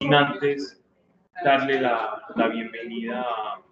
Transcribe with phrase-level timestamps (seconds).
[0.00, 0.82] sin antes
[1.42, 3.62] darle la, la bienvenida a,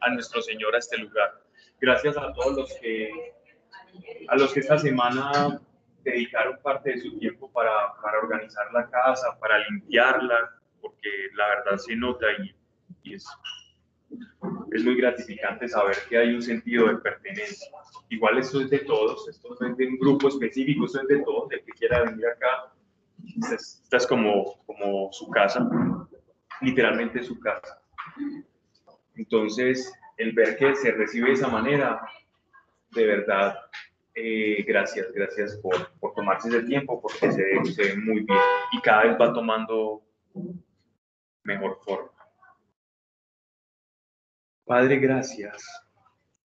[0.00, 1.42] a, nuestro Señor a este lugar.
[1.80, 3.34] Gracias a todos los que,
[4.28, 5.60] a los que esta semana
[6.02, 7.70] dedicaron parte de su tiempo para,
[8.02, 12.54] para organizar la casa, para limpiarla, porque la verdad se nota y,
[13.04, 13.26] y es,
[14.72, 17.70] es muy gratificante saber que hay un sentido de pertenencia.
[18.08, 21.22] Igual esto es de todos, esto no es de un grupo específico, esto es de
[21.22, 22.73] todos, el que quiera venir acá.
[23.52, 25.68] Esta es como, como su casa,
[26.60, 27.80] literalmente su casa.
[29.14, 32.00] Entonces, el ver que se recibe de esa manera,
[32.90, 33.56] de verdad,
[34.14, 38.38] eh, gracias, gracias por, por, tomarse ese tiempo, porque se, se ve muy bien
[38.72, 40.02] y cada vez va tomando
[41.42, 42.10] mejor forma.
[44.64, 45.62] Padre, gracias.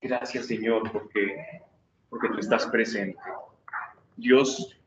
[0.01, 1.61] Gracias, Señor, porque,
[2.09, 3.19] porque tú estás presente.
[4.17, 4.78] Dios,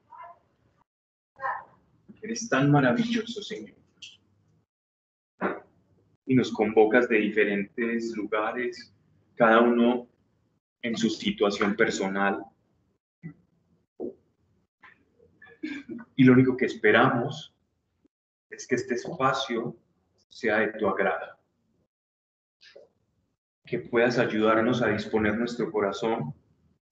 [2.23, 3.77] eres tan maravilloso, Señor.
[6.27, 8.95] Y nos convocas de diferentes lugares,
[9.35, 10.09] cada uno
[10.83, 12.45] en su situación personal.
[16.17, 17.55] Y lo único que esperamos
[18.51, 19.77] es que este espacio
[20.29, 21.43] sea de tu agrado
[23.73, 26.35] que puedas ayudarnos a disponer nuestro corazón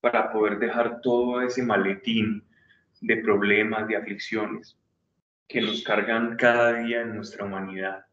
[0.00, 2.42] para poder dejar todo ese maletín
[3.02, 4.80] de problemas, de aflicciones
[5.50, 8.06] que nos cargan cada día en nuestra humanidad,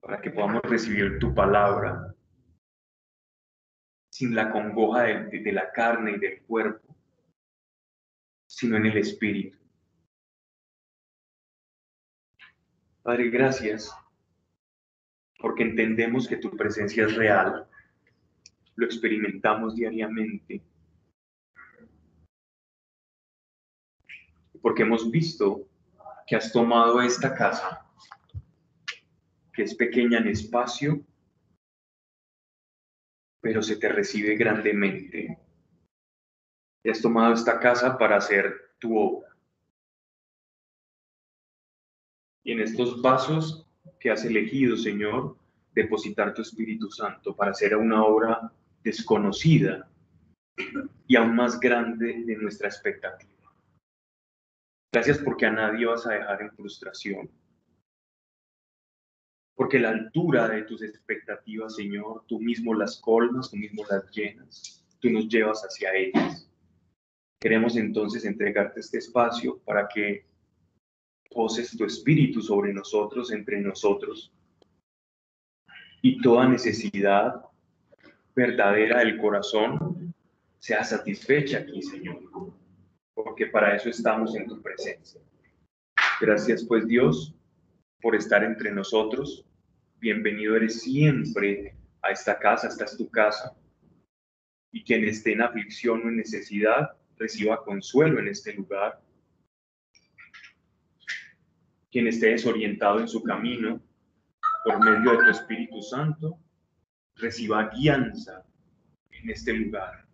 [0.00, 2.14] para que podamos recibir tu palabra
[4.10, 6.94] sin la congoja de, la carne y del cuerpo,
[8.46, 9.58] sino en el espíritu.
[13.02, 13.96] Padre, gracias
[15.38, 17.66] porque entendemos que tu presencia es real,
[18.76, 20.62] lo experimentamos diariamente,
[24.60, 25.68] porque hemos visto
[26.26, 27.86] que has tomado esta casa,
[29.52, 31.04] que es pequeña en espacio,
[33.40, 35.38] pero se te recibe grandemente.
[36.82, 39.36] Y has tomado esta casa para hacer tu obra.
[42.42, 43.66] Y en estos vasos
[44.00, 45.38] que has elegido, Señor,
[45.74, 49.90] depositar tu Espíritu Santo para hacer una obra desconocida
[51.06, 53.43] y aún más grande de nuestra expectativa.
[54.94, 57.28] Gracias porque a nadie vas a dejar en frustración.
[59.56, 64.86] Porque la altura de tus expectativas, Señor, tú mismo las colmas, tú mismo las llenas,
[65.00, 66.48] tú nos llevas hacia ellas.
[67.40, 70.26] Queremos entonces entregarte este espacio para que
[71.28, 74.32] poses tu espíritu sobre nosotros, entre nosotros,
[76.02, 77.44] y toda necesidad
[78.36, 80.14] verdadera del corazón
[80.60, 82.53] sea satisfecha aquí, Señor,
[83.34, 85.20] porque para eso estamos en tu presencia.
[86.20, 87.34] Gracias, pues, Dios,
[88.00, 89.44] por estar entre nosotros.
[89.98, 93.52] Bienvenido eres siempre a esta casa, esta es tu casa.
[94.70, 99.02] Y quien esté en aflicción o en necesidad, reciba consuelo en este lugar
[101.90, 103.82] quien esté desorientado en su camino,
[104.64, 106.38] por medio de tu Espíritu Santo,
[107.16, 108.46] reciba guianza
[109.10, 110.06] en este lugar.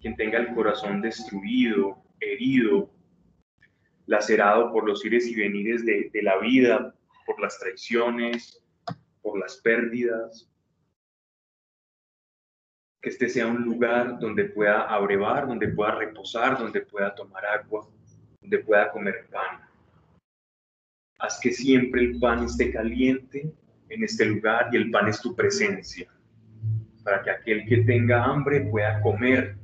[0.00, 2.90] Quien tenga el corazón destruido, herido,
[4.06, 6.94] lacerado por los ires y venires de, de la vida,
[7.26, 8.62] por las traiciones,
[9.22, 10.50] por las pérdidas,
[13.04, 17.86] que este sea un lugar donde pueda abrevar, donde pueda reposar, donde pueda tomar agua,
[18.40, 19.60] donde pueda comer pan.
[21.18, 23.52] Haz que siempre el pan esté caliente
[23.90, 26.10] en este lugar y el pan es tu presencia,
[27.02, 29.56] para que aquel que tenga hambre pueda comer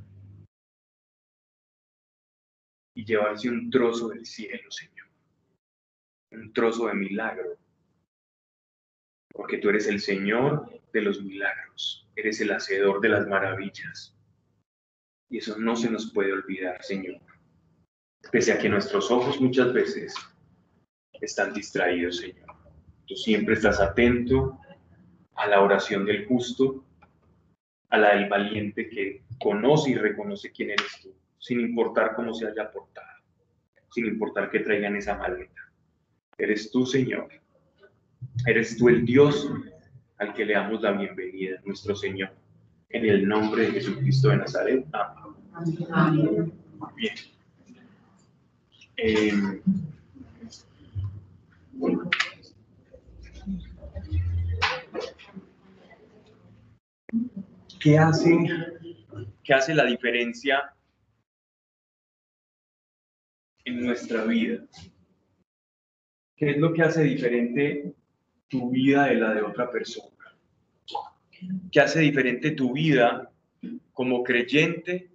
[2.93, 5.07] y llevarse un trozo del cielo, Señor,
[6.31, 7.57] un trozo de milagro,
[9.33, 14.15] porque tú eres el Señor de los milagros, eres el hacedor de las maravillas.
[15.29, 17.21] Y eso no se nos puede olvidar, Señor.
[18.31, 20.13] Pese a que nuestros ojos muchas veces
[21.13, 22.55] están distraídos, Señor.
[23.07, 24.59] Tú siempre estás atento
[25.35, 26.83] a la oración del justo,
[27.89, 32.47] a la del valiente que conoce y reconoce quién eres tú, sin importar cómo se
[32.47, 33.07] haya portado,
[33.89, 35.61] sin importar que traigan esa maleta.
[36.37, 37.29] Eres tú, Señor.
[38.45, 39.51] Eres tú el Dios
[40.19, 42.29] al que le damos la bienvenida, nuestro Señor.
[42.89, 44.85] En el nombre de Jesucristo de Nazaret.
[45.91, 46.53] Amén.
[46.95, 47.15] Bien.
[48.97, 49.61] Eh,
[57.79, 58.37] ¿Qué hace,
[59.43, 60.71] ¿Qué hace la diferencia
[63.65, 64.65] en nuestra vida?
[66.35, 67.93] ¿Qué es lo que hace diferente
[68.47, 70.09] tu vida de la de otra persona?
[71.71, 73.31] ¿Qué hace diferente tu vida
[73.93, 75.11] como creyente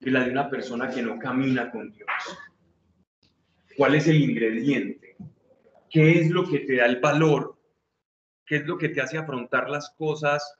[0.00, 2.08] de la de una persona que no camina con Dios?
[3.76, 5.16] ¿Cuál es el ingrediente?
[5.88, 7.58] ¿Qué es lo que te da el valor?
[8.46, 10.56] ¿Qué es lo que te hace afrontar las cosas,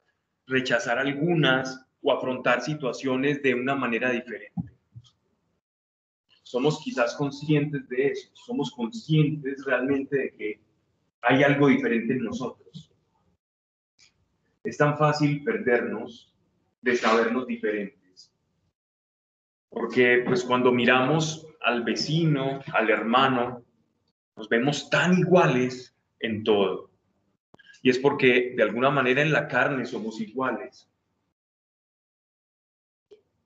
[0.47, 4.72] rechazar algunas o afrontar situaciones de una manera diferente?
[6.53, 10.61] Somos quizás conscientes de eso, somos conscientes realmente de que
[11.23, 12.93] hay algo diferente en nosotros.
[14.63, 16.31] Es tan fácil perdernos
[16.83, 18.35] de sabernos diferentes.
[19.71, 23.65] Porque pues cuando miramos al vecino, al hermano,
[24.37, 26.91] nos vemos tan iguales en todo.
[27.81, 30.87] Y es porque de alguna manera en la carne somos iguales.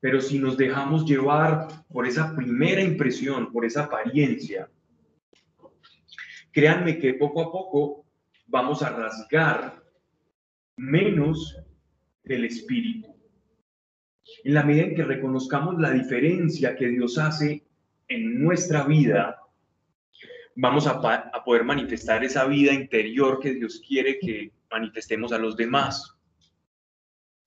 [0.07, 4.69] Pero si nos dejamos llevar por esa primera impresión, por esa apariencia,
[6.49, 8.05] créanme que poco a poco
[8.45, 9.83] vamos a rasgar
[10.77, 11.57] menos
[12.23, 13.13] del espíritu.
[14.45, 17.65] En la medida en que reconozcamos la diferencia que Dios hace
[18.07, 19.41] en nuestra vida,
[20.55, 25.57] vamos a, a, poder manifestar esa vida interior que Dios quiere que manifestemos a los
[25.57, 26.16] demás.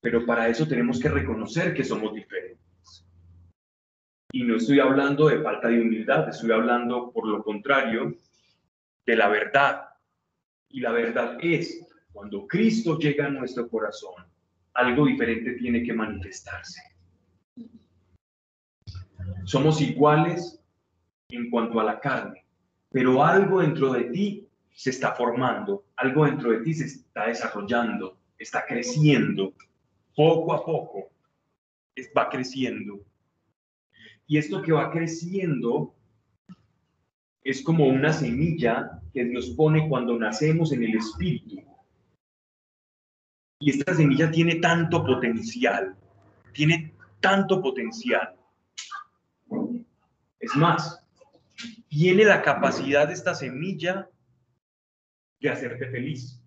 [0.01, 3.07] Pero para eso tenemos que reconocer que somos diferentes.
[4.33, 8.15] Y no estoy hablando de falta de humildad, estoy hablando, por lo contrario,
[9.05, 9.89] de la verdad.
[10.69, 14.25] Y la verdad es, cuando Cristo llega a nuestro corazón,
[14.75, 16.81] algo diferente tiene que manifestarse.
[19.45, 20.63] Somos iguales
[21.29, 22.45] en cuanto a la carne,
[22.91, 28.19] pero algo dentro de ti se está formando, algo dentro de ti se está desarrollando,
[28.39, 29.55] está creciendo,
[30.15, 31.11] poco a poco
[32.17, 33.01] va creciendo.
[34.27, 35.95] Y esto que va creciendo
[37.43, 41.63] es como una semilla que Dios pone cuando nacemos en el Espíritu.
[43.59, 45.97] Y esta semilla tiene tanto potencial,
[46.53, 48.35] tiene tanto potencial.
[50.39, 51.05] Es más,
[51.89, 54.09] tiene la capacidad de esta semilla
[55.41, 56.40] de hacerte feliz.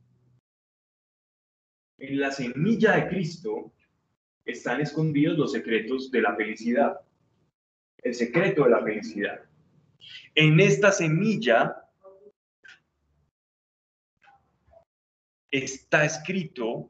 [1.98, 3.74] En la semilla de Cristo
[4.46, 7.00] están escondidos los secretos de la felicidad.
[7.98, 9.40] El secreto de la felicidad.
[10.36, 11.84] En esta semilla
[15.50, 16.90] está escrito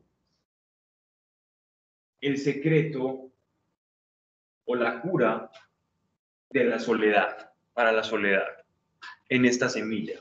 [2.22, 3.32] el secreto
[4.66, 5.52] o la cura
[6.50, 8.48] de la soledad, para la soledad,
[9.28, 10.20] en esta semilla.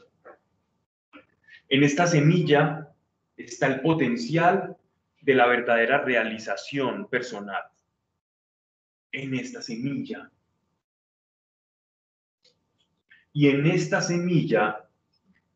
[1.68, 2.91] En esta semilla
[3.36, 4.76] está el potencial
[5.20, 7.62] de la verdadera realización personal.
[9.10, 10.30] En esta semilla.
[13.32, 14.88] Y en esta semilla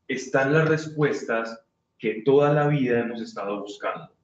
[0.08, 1.64] están las respuestas
[1.99, 4.14] que toda la vida hemos estado buscando.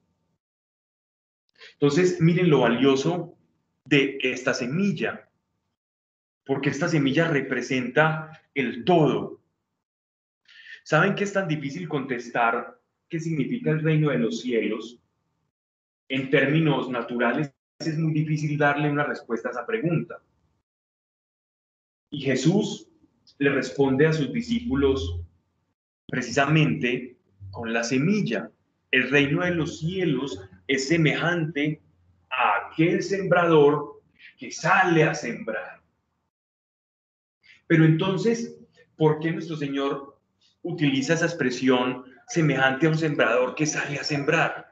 [1.73, 3.35] Entonces, miren lo valioso
[3.85, 5.29] de esta semilla,
[6.45, 9.41] porque esta semilla representa el todo.
[10.83, 12.79] ¿Saben qué es tan difícil contestar
[13.13, 14.99] qué significa el reino de los cielos?
[16.09, 20.19] En términos naturales, es muy difícil darle una respuesta a esa pregunta.
[22.09, 22.89] Y Jesús
[23.37, 25.21] le responde a sus discípulos
[26.07, 27.15] precisamente
[27.51, 28.49] con la semilla.
[28.89, 31.83] El reino de los cielos es semejante
[32.31, 34.01] a aquel sembrador
[34.39, 35.83] que sale a sembrar.
[37.67, 38.57] Pero entonces,
[38.97, 40.17] ¿por qué nuestro Señor
[40.63, 44.67] utiliza esa expresión semejante a un sembrador que sale a sembrar?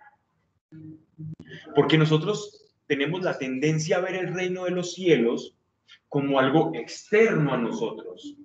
[1.76, 5.56] Porque nosotros tenemos la tendencia a ver el reino de los cielos
[6.10, 8.36] como algo externo a nosotros,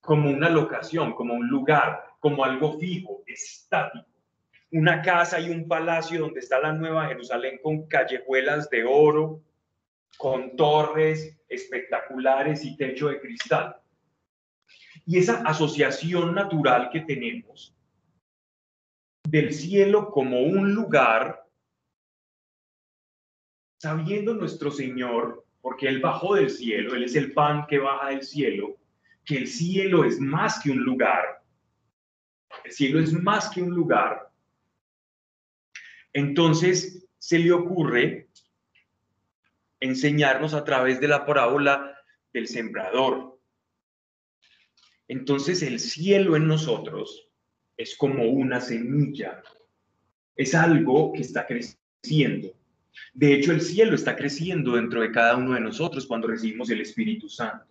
[0.00, 4.08] como una locación, como un lugar, como algo fijo, estático
[4.70, 9.42] una casa y un palacio donde está la Nueva Jerusalén con callejuelas de oro,
[10.18, 13.76] con torres espectaculares y techo de cristal.
[15.06, 17.74] Y esa asociación natural que tenemos
[19.30, 21.44] del cielo como un lugar,
[23.76, 28.22] sabiendo nuestro Señor, porque Él bajó del cielo, Él es el pan que baja del
[28.22, 28.78] cielo,
[29.26, 31.42] que el cielo es más que un lugar,
[32.64, 34.30] el cielo es más que un lugar,
[36.14, 38.30] entonces se le ocurre
[39.80, 41.96] enseñarnos a través de la parábola
[42.32, 43.38] del sembrador.
[45.06, 47.27] Entonces el cielo en nosotros
[47.78, 49.40] es como una semilla,
[50.36, 52.52] es algo que está creciendo.
[53.14, 56.80] De hecho, el cielo está creciendo dentro de cada uno de nosotros cuando recibimos el
[56.80, 57.66] Espíritu Santo.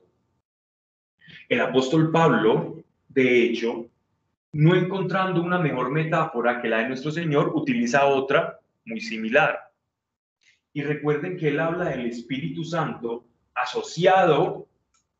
[1.49, 3.89] El apóstol Pablo, de hecho,
[4.53, 9.59] no encontrando una mejor metáfora que la de nuestro Señor, utiliza otra muy similar.
[10.71, 14.66] Y recuerden que él habla del Espíritu Santo asociado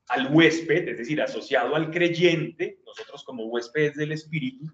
[0.07, 4.65] al huésped, es decir, asociado al creyente, nosotros como huéspedes del Espíritu.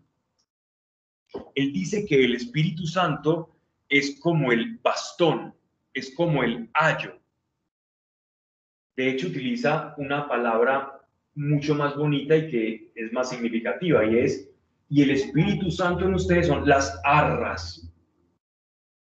[1.56, 3.56] Él dice que el Espíritu Santo
[3.90, 5.56] es como el bastón,
[5.94, 7.20] es como el ayo.
[8.96, 11.02] De hecho, utiliza una palabra
[11.36, 14.50] mucho más bonita y que es más significativa, y es,
[14.90, 17.92] y el Espíritu Santo en ustedes son las arras,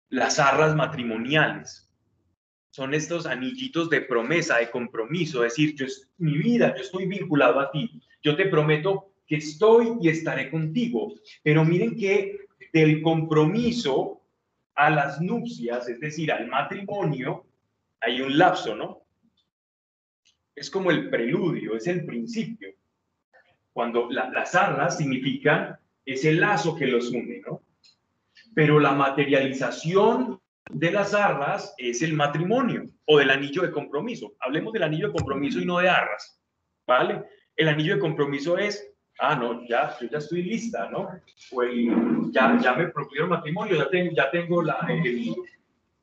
[0.10, 1.89] las arras matrimoniales.
[2.80, 5.86] Son estos anillitos de promesa, de compromiso, es decir, yo,
[6.18, 7.92] mi vida, yo estoy vinculado a ti,
[8.24, 11.14] yo te prometo que estoy y estaré contigo.
[11.44, 14.22] Pero miren que del compromiso
[14.76, 17.46] a las nupcias, es decir, al matrimonio,
[18.00, 19.02] hay un lapso, ¿no?
[20.56, 22.70] Es como el preludio, es el principio.
[23.74, 27.62] Cuando las arras significan ese lazo que los une, ¿no?
[28.56, 30.39] Pero la materialización
[30.70, 34.36] de las arras es el matrimonio o del anillo de compromiso.
[34.40, 36.40] Hablemos del anillo de compromiso y no de arras,
[36.88, 37.26] ¿vale?
[37.56, 41.10] El anillo de compromiso es, ah, no, ya, yo ya estoy lista, ¿no?
[41.52, 41.64] O
[42.32, 44.78] ya, ya me propusieron matrimonio, ya tengo, ya tengo la,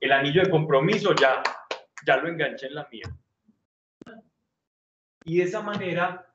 [0.01, 1.43] el, anillo de compromiso, ya,
[2.05, 3.07] ya lo enganché en la mía.
[5.25, 6.27] Y de esa manera,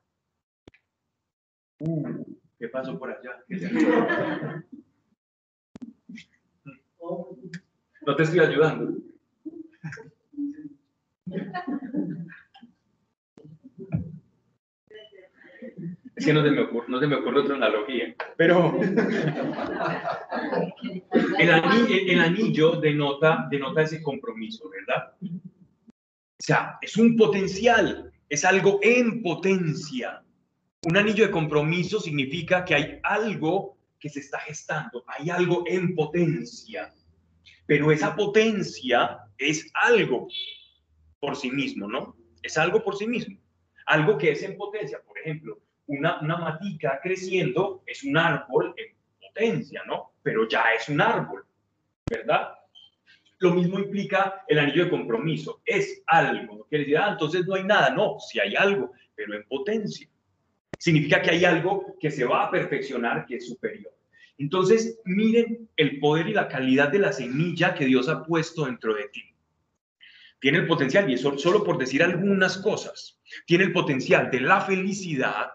[1.80, 2.24] uh,
[2.58, 3.44] ¿qué pasó por allá?
[8.04, 8.94] No te estoy ayudando.
[16.16, 18.14] Es que no se me ocurre, no se me ocurre otra analogía.
[18.36, 18.78] Pero
[21.38, 25.14] el anillo, el anillo denota, denota ese compromiso, ¿verdad?
[25.22, 30.22] O sea, es un potencial, es algo en potencia.
[30.84, 35.94] Un anillo de compromiso significa que hay algo que se está gestando, hay algo en
[35.94, 36.92] potencia
[37.66, 40.28] pero esa potencia es algo
[41.20, 42.16] por sí mismo, ¿no?
[42.42, 43.38] Es algo por sí mismo.
[43.86, 49.82] Algo que es en potencia, por ejemplo, una, matica creciendo es un árbol en potencia,
[49.86, 50.12] ¿no?
[50.22, 51.44] Pero ya es un árbol,
[52.08, 52.54] ¿verdad?
[53.38, 55.62] Lo mismo implica el anillo de compromiso.
[55.64, 56.58] Es algo.
[56.58, 57.90] No quiere decir, ah, entonces no hay nada.
[57.90, 60.08] No, si hay algo, pero en potencia.
[60.78, 63.92] Significa que hay algo que se va a perfeccionar, que es superior.
[64.38, 68.94] Entonces, miren el poder y la calidad de la semilla que Dios ha puesto dentro
[68.94, 69.22] de ti.
[70.40, 74.60] Tiene el potencial, y eso solo por decir algunas cosas, tiene el potencial de la
[74.60, 75.52] felicidad,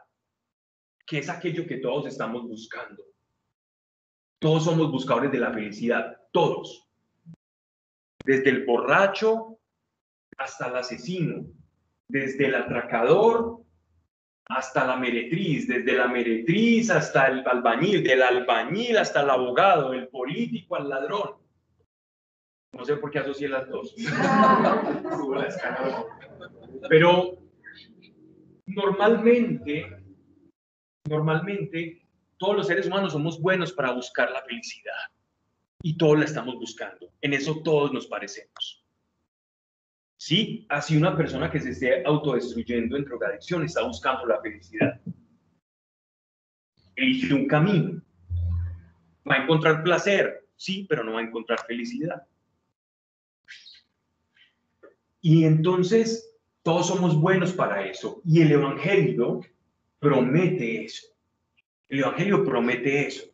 [1.06, 3.04] que es aquello que todos estamos buscando.
[4.40, 6.88] Todos somos buscadores de la felicidad, todos.
[8.24, 9.60] Desde el borracho
[10.38, 11.46] hasta el asesino,
[12.08, 13.66] desde el atracador
[14.50, 20.08] hasta la meretriz, desde la meretriz hasta el albañil, del albañil hasta el abogado, el
[20.08, 21.36] político al ladrón.
[22.74, 23.94] No sé por qué asocié las dos.
[26.90, 27.38] Pero
[28.68, 30.04] normalmente,
[31.10, 34.94] normalmente, todos los seres humanos somos buenos para buscar la felicidad.
[35.82, 37.12] Y todos la estamos buscando.
[37.22, 38.77] En eso todos nos parecemos.
[40.18, 45.00] Sí, así una persona que se esté autodestruyendo en drogadicción está buscando la felicidad.
[46.96, 48.02] Elige un camino.
[49.30, 52.26] Va a encontrar placer, sí, pero no va a encontrar felicidad.
[55.22, 58.20] Y entonces todos somos buenos para eso.
[58.26, 59.42] Y el Evangelio
[60.00, 61.08] promete eso.
[61.90, 63.26] El Evangelio promete eso.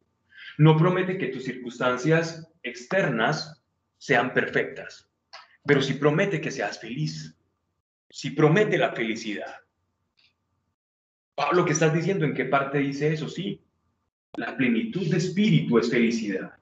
[0.58, 3.64] No promete que tus circunstancias externas
[3.98, 5.13] sean perfectas
[5.66, 7.36] pero si promete que seas feliz,
[8.10, 9.56] si promete la felicidad.
[11.36, 12.26] Pablo, ¿qué estás diciendo?
[12.26, 13.28] ¿En qué parte dice eso?
[13.28, 13.60] Sí,
[14.36, 16.54] la plenitud de espíritu es felicidad.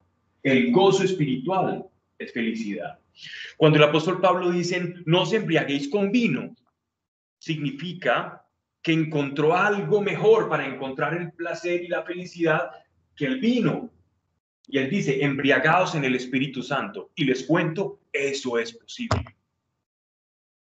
[0.43, 1.85] El gozo espiritual
[2.17, 2.99] es felicidad.
[3.57, 6.55] Cuando el apóstol Pablo dice, no os embriaguéis con vino,
[7.37, 8.45] significa
[8.81, 12.71] que encontró algo mejor para encontrar el placer y la felicidad
[13.15, 13.91] que el vino.
[14.71, 17.11] Y él dice, embriagados en el Espíritu Santo.
[17.15, 19.25] Y les cuento, eso es posible.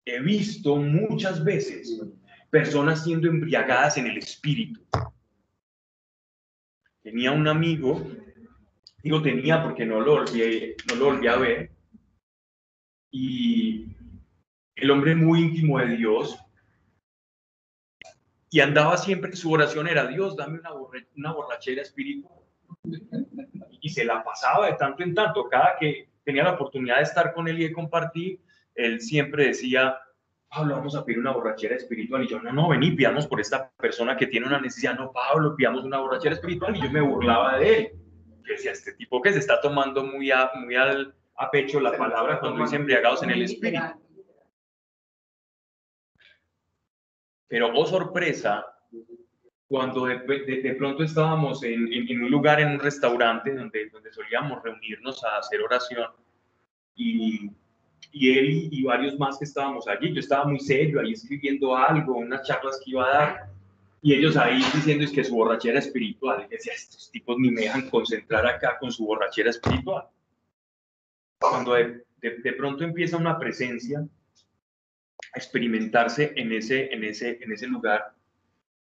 [0.05, 2.03] He visto muchas veces
[2.51, 4.83] personas siendo embriagadas en el Espíritu.
[7.03, 8.07] Tenía un amigo,
[9.03, 11.71] digo tenía porque no lo volví, no lo volví a ver,
[13.11, 13.87] y
[14.77, 16.39] el hombre muy íntimo de Dios,
[18.51, 20.73] y andaba siempre, su oración era, Dios, dame una,
[21.17, 22.45] una borrachera espiritual
[23.85, 25.47] y se la pasaba de tanto en tanto.
[25.47, 28.41] Cada que tenía la oportunidad de estar con él y de compartir,
[28.75, 29.99] él siempre decía,
[30.49, 32.25] Pablo, vamos a pedir una borrachera espiritual.
[32.25, 34.97] Y yo, no, no, vení, pidamos por esta persona que tiene una necesidad.
[34.97, 36.75] No, Pablo, pidamos una borrachera espiritual.
[36.75, 37.93] Y yo me burlaba de él.
[38.43, 41.93] Yo decía, este tipo que se está tomando muy a, muy al, a pecho la
[41.93, 43.85] palabra cuando dice embriagados en el espíritu.
[47.49, 48.65] Pero, oh sorpresa,
[49.69, 54.63] cuando de, de, pronto estábamos en, en, un lugar, en un restaurante donde, donde solíamos
[54.63, 56.09] reunirnos a hacer oración,
[56.95, 57.51] y,
[58.13, 62.17] y él y, varios más que estábamos allí, yo estaba muy serio ahí escribiendo algo,
[62.17, 63.51] unas charlas que iba a dar,
[64.03, 67.63] y ellos ahí diciendo es que su borrachera espiritual, y decía, estos tipos ni me
[67.63, 70.05] dejan concentrar acá con su borrachera espiritual.
[71.39, 77.67] Cuando de, de pronto empieza una presencia a experimentarse en ese, en ese, en ese
[77.67, 78.14] lugar,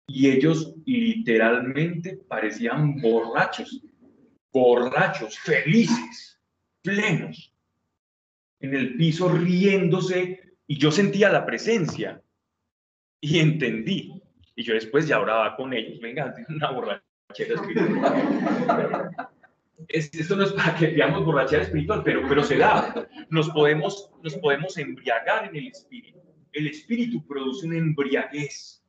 [0.06, 3.82] y ellos literalmente parecían borrachos,
[4.52, 6.38] borrachos, felices,
[6.82, 7.52] plenos,
[8.60, 12.22] en el piso riéndose y yo sentía la presencia
[13.20, 14.20] y entendí.
[14.56, 19.10] Y yo después ya oraba con ellos, venga, una borrachera espiritual.
[19.88, 23.08] esto no es para que veamos borrachera espiritual, pero, pero se da.
[23.30, 26.20] Nos podemos, nos podemos embriagar en el espíritu.
[26.52, 28.83] El espíritu produce una embriaguez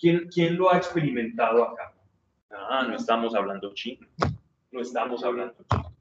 [0.00, 1.92] ¿Quién, ¿Quién lo ha experimentado acá?
[2.50, 4.06] Ah, no estamos hablando chino.
[4.72, 5.94] No estamos hablando chino.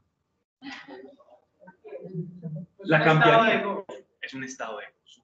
[2.79, 3.83] La cambiaría.
[4.21, 5.23] Es un estado de gozo.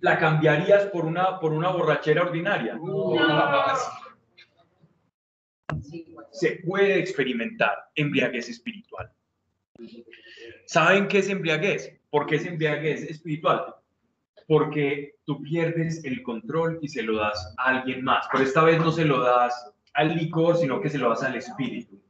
[0.00, 2.80] ¿La cambiarías por una, por una borrachera ordinaria?
[6.30, 9.12] Se puede experimentar embriaguez espiritual.
[10.64, 12.00] ¿Saben qué es embriaguez?
[12.08, 13.74] ¿Por qué es embriaguez espiritual?
[14.50, 18.26] Porque tú pierdes el control y se lo das a alguien más.
[18.32, 21.36] Pero esta vez no se lo das al licor, sino que se lo das al
[21.36, 22.02] espíritu.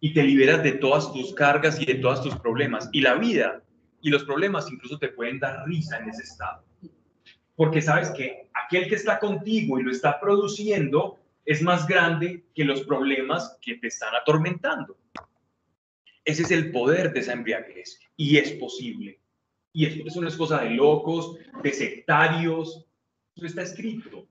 [0.00, 2.88] Y te liberas de todas tus cargas y de todos tus problemas.
[2.92, 3.62] Y la vida
[4.00, 6.64] y los problemas incluso te pueden dar risa en ese estado.
[7.56, 12.64] Porque sabes que aquel que está contigo y lo está produciendo es más grande que
[12.64, 14.96] los problemas que te están atormentando.
[16.24, 19.20] Ese es el poder de esa embriaguez y es posible.
[19.76, 22.86] Y eso no es cosa de locos, de sectarios.
[23.34, 24.26] Eso está escrito.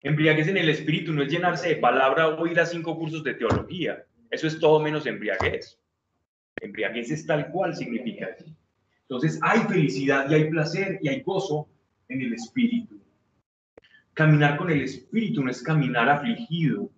[0.00, 3.34] Embriaguez en el espíritu no es llenarse de palabra o ir a cinco cursos de
[3.34, 4.06] teología.
[4.30, 5.76] Eso es todo menos embriaguez.
[6.60, 8.28] Embriaguez es tal cual significa.
[9.00, 11.68] Entonces hay felicidad y hay placer y hay gozo
[12.08, 13.00] en el espíritu.
[14.14, 16.92] Caminar con el espíritu no es caminar afligido.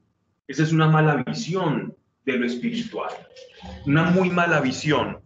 [0.46, 1.96] Esa es una mala visión
[2.26, 3.14] de lo espiritual.
[3.86, 5.22] Una muy mala visión.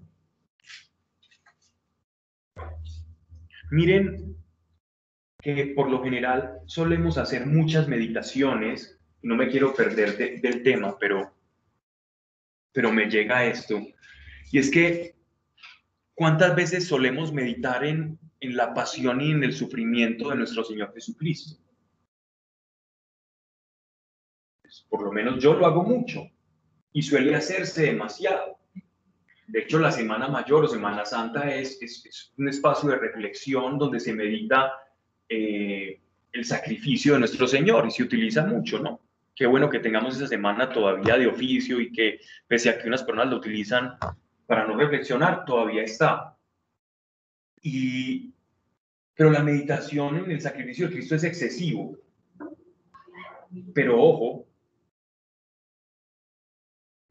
[3.73, 4.37] Miren
[5.41, 11.35] que por lo general solemos hacer muchas meditaciones, no me quiero perder del tema, pero,
[12.71, 13.81] pero me llega esto,
[14.51, 15.17] y es que
[16.13, 20.93] ¿cuántas veces solemos meditar en, en la pasión y en el sufrimiento de nuestro Señor
[20.93, 21.59] Jesucristo?
[24.61, 26.31] Pues, por lo menos yo lo hago mucho
[26.93, 28.62] y suele hacerse demasiado.
[29.53, 34.01] De hecho, la Semana Mayor o Semana Santa es, es, un espacio de reflexión donde
[34.01, 34.73] se medita
[35.29, 36.01] eh,
[36.33, 39.03] el sacrificio de nuestro Señor y se utiliza mucho, ¿no?
[39.35, 43.03] Qué bueno que tengamos esa semana todavía de oficio y que pese a que unas
[43.03, 43.99] personas lo utilizan
[44.47, 46.35] para no reflexionar, todavía está.
[47.61, 48.33] Y,
[49.15, 51.99] pero la meditación en el sacrificio de Cristo es excesivo.
[53.75, 54.47] Pero ojo,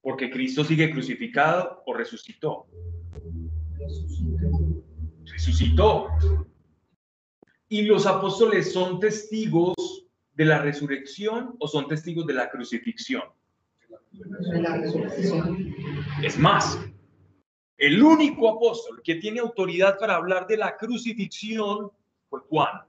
[0.01, 2.65] porque Cristo sigue crucificado o resucitó.
[5.25, 6.07] Resucitó.
[7.69, 9.75] Y los apóstoles son testigos
[10.33, 13.23] de la resurrección o son testigos de la crucifixión.
[16.21, 16.79] Es más,
[17.77, 21.91] el único apóstol que tiene autoridad para hablar de la crucifixión
[22.29, 22.81] fue Juan.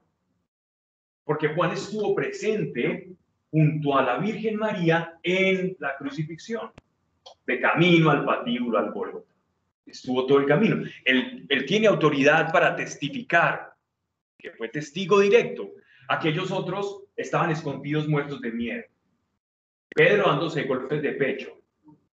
[1.23, 3.15] Porque Juan estuvo presente
[3.51, 6.71] junto a la Virgen María en la crucifixión
[7.45, 9.25] de camino al patíbulo, al pueblo.
[9.85, 10.83] Estuvo todo el camino.
[11.03, 13.73] Él, él tiene autoridad para testificar,
[14.37, 15.71] que fue testigo directo.
[16.07, 18.83] Aquellos otros estaban escondidos muertos de miedo.
[19.89, 21.59] Pedro dándose golpes de pecho.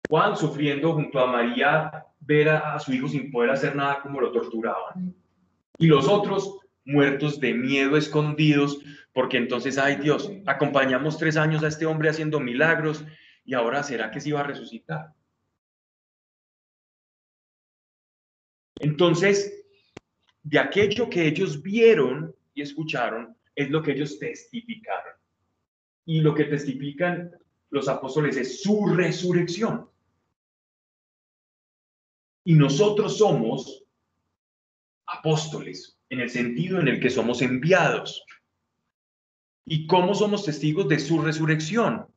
[0.08, 4.20] Juan sufriendo junto a María ver a, a, su hijo sin poder hacer nada como
[4.20, 5.14] lo torturaban.
[5.78, 8.80] Y los otros muertos de miedo, escondidos,
[9.12, 13.04] porque entonces, ay Dios, acompañamos tres años a este hombre haciendo milagros
[13.48, 15.14] y ahora será que se iba a resucitar.
[18.78, 19.64] Entonces,
[20.42, 25.14] de aquello que ellos vieron y escucharon, es lo que ellos testificaron.
[26.04, 27.30] Y lo que testifican
[27.70, 29.88] los apóstoles es su resurrección.
[32.44, 33.82] Y nosotros somos
[35.06, 38.26] apóstoles, en el sentido en el que somos enviados.
[39.64, 42.08] ¿Y cómo somos testigos de su resurrección?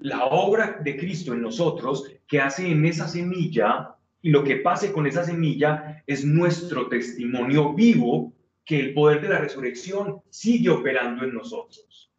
[0.00, 4.92] La obra de Cristo en nosotros que hace en esa semilla y lo que pase
[4.92, 8.34] con esa semilla es nuestro testimonio vivo
[8.64, 12.12] que el poder de la resurrección sigue operando en nosotros.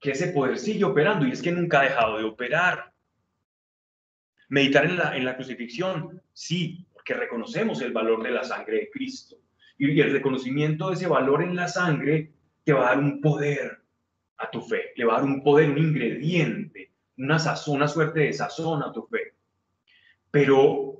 [0.00, 2.92] Que ese poder sigue operando y es que nunca ha dejado de operar.
[4.48, 8.90] Meditar en la, en la crucifixión, sí, porque reconocemos el valor de la sangre de
[8.90, 9.36] Cristo.
[9.76, 12.32] Y el reconocimiento de ese valor en la sangre
[12.64, 13.82] te va a dar un poder
[14.38, 18.20] a tu fe, le va a dar un poder, un ingrediente, una sazón, una suerte
[18.20, 19.34] de sazón a tu fe.
[20.30, 20.98] Pero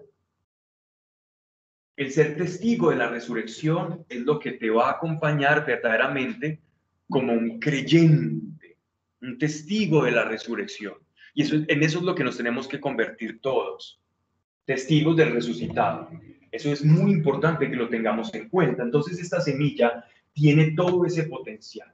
[1.97, 6.61] el ser testigo de la resurrección es lo que te va a acompañar verdaderamente
[7.09, 8.77] como un creyente,
[9.21, 10.95] un testigo de la resurrección.
[11.35, 14.01] Y eso, en eso es lo que nos tenemos que convertir todos,
[14.65, 16.11] testigos del resucitado.
[16.51, 18.83] Eso es muy importante que lo tengamos en cuenta.
[18.83, 21.93] Entonces esta semilla tiene todo ese potencial.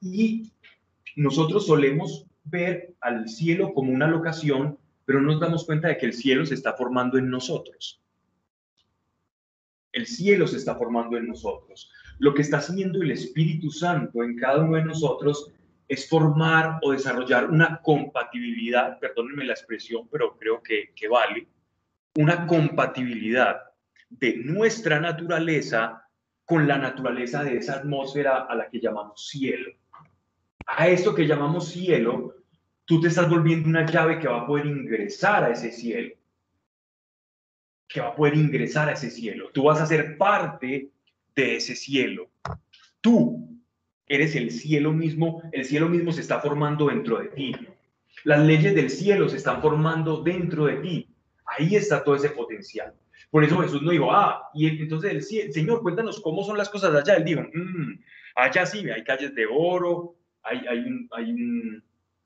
[0.00, 0.52] Y
[1.16, 6.06] nosotros solemos ver al cielo como una locación, pero no nos damos cuenta de que
[6.06, 8.00] el cielo se está formando en nosotros.
[9.92, 11.90] El cielo se está formando en nosotros.
[12.18, 15.52] Lo que está haciendo el Espíritu Santo en cada uno de nosotros
[15.88, 21.48] es formar o desarrollar una compatibilidad, perdónenme la expresión, pero creo que, que vale,
[22.16, 23.60] una compatibilidad
[24.08, 26.02] de nuestra naturaleza
[26.44, 29.72] con la naturaleza de esa atmósfera a la que llamamos cielo.
[30.66, 32.34] A esto que llamamos cielo,
[32.84, 36.14] tú te estás volviendo una llave que va a poder ingresar a ese cielo.
[37.88, 39.50] Que va a poder ingresar a ese cielo.
[39.54, 40.90] Tú vas a ser parte
[41.34, 42.28] de ese cielo.
[43.00, 43.48] Tú
[44.08, 47.54] eres el cielo mismo, el cielo mismo se está formando dentro de ti.
[48.24, 51.08] Las leyes del cielo se están formando dentro de ti.
[51.46, 52.92] Ahí está todo ese potencial.
[53.30, 56.94] Por eso Jesús no dijo, ah, y entonces el Señor, cuéntanos cómo son las cosas
[56.94, 57.16] allá.
[57.16, 58.00] Él dijo, mm,
[58.36, 61.34] allá sí, hay calles de oro, hay, hay, hay,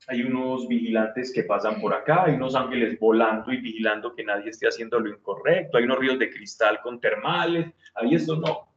[0.07, 4.49] hay unos vigilantes que pasan por acá, hay unos ángeles volando y vigilando que nadie
[4.49, 8.69] esté haciendo lo incorrecto, hay unos ríos de cristal con termales, ahí esto no.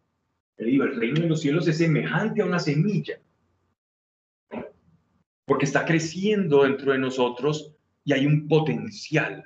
[0.56, 3.18] El reino de los cielos es semejante a una semilla,
[5.44, 9.44] porque está creciendo dentro de nosotros y hay un potencial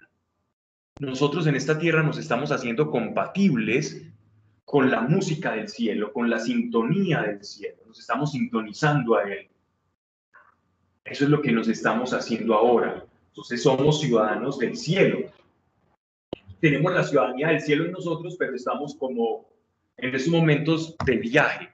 [0.99, 4.03] nosotros en esta tierra nos estamos haciendo compatibles
[4.65, 9.49] con la música del cielo, con la sintonía del cielo, nos estamos sintonizando a él.
[11.11, 13.05] Eso es lo que nos estamos haciendo ahora.
[13.29, 15.31] Entonces somos ciudadanos del cielo.
[16.61, 19.49] Tenemos la ciudadanía del cielo en nosotros, pero estamos como
[19.97, 21.73] en estos momentos de viaje.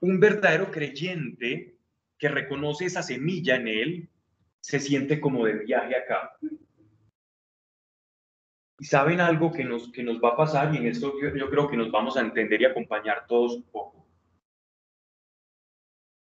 [0.00, 1.76] Un verdadero creyente
[2.18, 4.08] que reconoce esa semilla en él
[4.60, 6.36] se siente como de viaje acá.
[8.78, 11.68] Y saben algo que nos, que nos va a pasar y en esto yo, creo
[11.68, 14.06] que nos vamos a entender y acompañar todos un poco.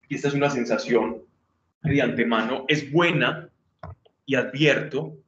[0.08, 1.22] Y esta es una sensación
[1.84, 3.48] de antemano, es buena
[4.26, 5.18] y advierto,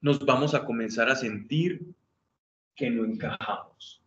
[0.00, 1.94] nos vamos a comenzar a sentir
[2.74, 4.02] que no encajamos.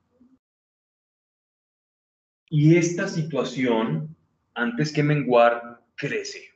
[2.50, 4.16] Y esta situación,
[4.54, 6.52] antes que menguar, crece.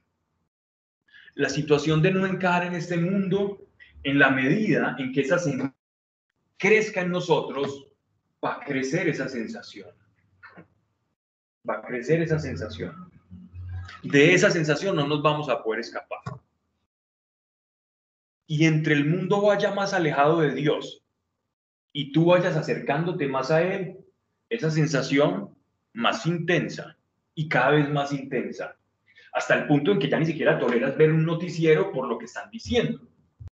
[1.34, 3.66] La situación de no encajar en este mundo
[4.04, 5.76] en la medida en que esa sensación
[6.58, 7.88] crezca en nosotros,
[8.44, 9.90] va a crecer esa sensación.
[11.68, 13.15] Va a crecer esa sensación.
[14.04, 16.20] De esa sensación no nos vamos a poder escapar.
[18.48, 21.04] Y entre el mundo vaya más alejado de Dios
[21.92, 23.98] y tú vayas acercándote más a Él,
[24.50, 25.56] esa sensación
[25.94, 26.98] más intensa
[27.34, 28.78] y cada vez más intensa,
[29.34, 32.26] hasta el punto en que ya ni siquiera toleras ver un noticiero por lo que
[32.26, 33.02] están diciendo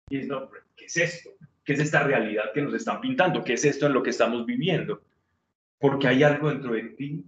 [0.10, 1.32] y es, no, ¿qué es esto?
[1.64, 3.44] ¿Qué es esta realidad que nos están pintando?
[3.44, 5.02] ¿Qué es esto en lo que estamos viviendo?
[5.80, 7.26] Porque hay algo dentro de ti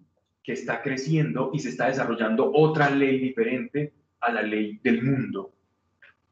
[0.49, 5.53] que está creciendo y se está desarrollando otra ley diferente a la ley del mundo.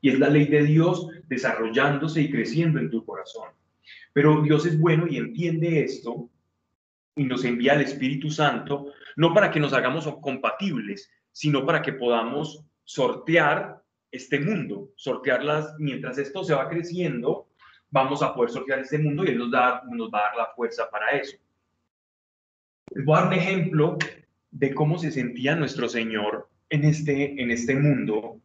[0.01, 3.49] Y es la ley de Dios desarrollándose y creciendo en tu corazón.
[4.13, 6.31] Pero Dios es bueno y entiende esto
[7.15, 11.93] y nos envía el Espíritu Santo, no para que nos hagamos compatibles, sino para que
[11.93, 17.49] podamos sortear este mundo, sortearlas, mientras esto se va creciendo,
[17.91, 20.47] vamos a poder sortear este mundo y Él nos, da, nos va a dar la
[20.55, 21.37] fuerza para eso.
[22.91, 23.97] Les voy a dar un ejemplo
[24.51, 28.39] de cómo se sentía nuestro Señor en este, en este mundo,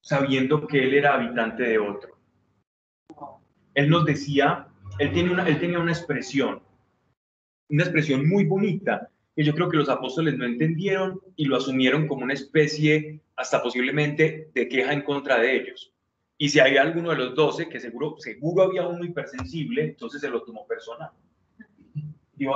[0.00, 2.18] sabiendo que Él era habitante de otro.
[3.74, 6.62] Él nos decía, Él, tiene una, él tenía una expresión,
[7.68, 12.06] una expresión muy bonita, que yo creo que los apóstoles no entendieron y lo asumieron
[12.06, 15.92] como una especie hasta posiblemente de queja en contra de ellos.
[16.36, 20.28] Y si hay alguno de los doce, que seguro, seguro había uno hipersensible, entonces se
[20.28, 21.10] lo tomó personal.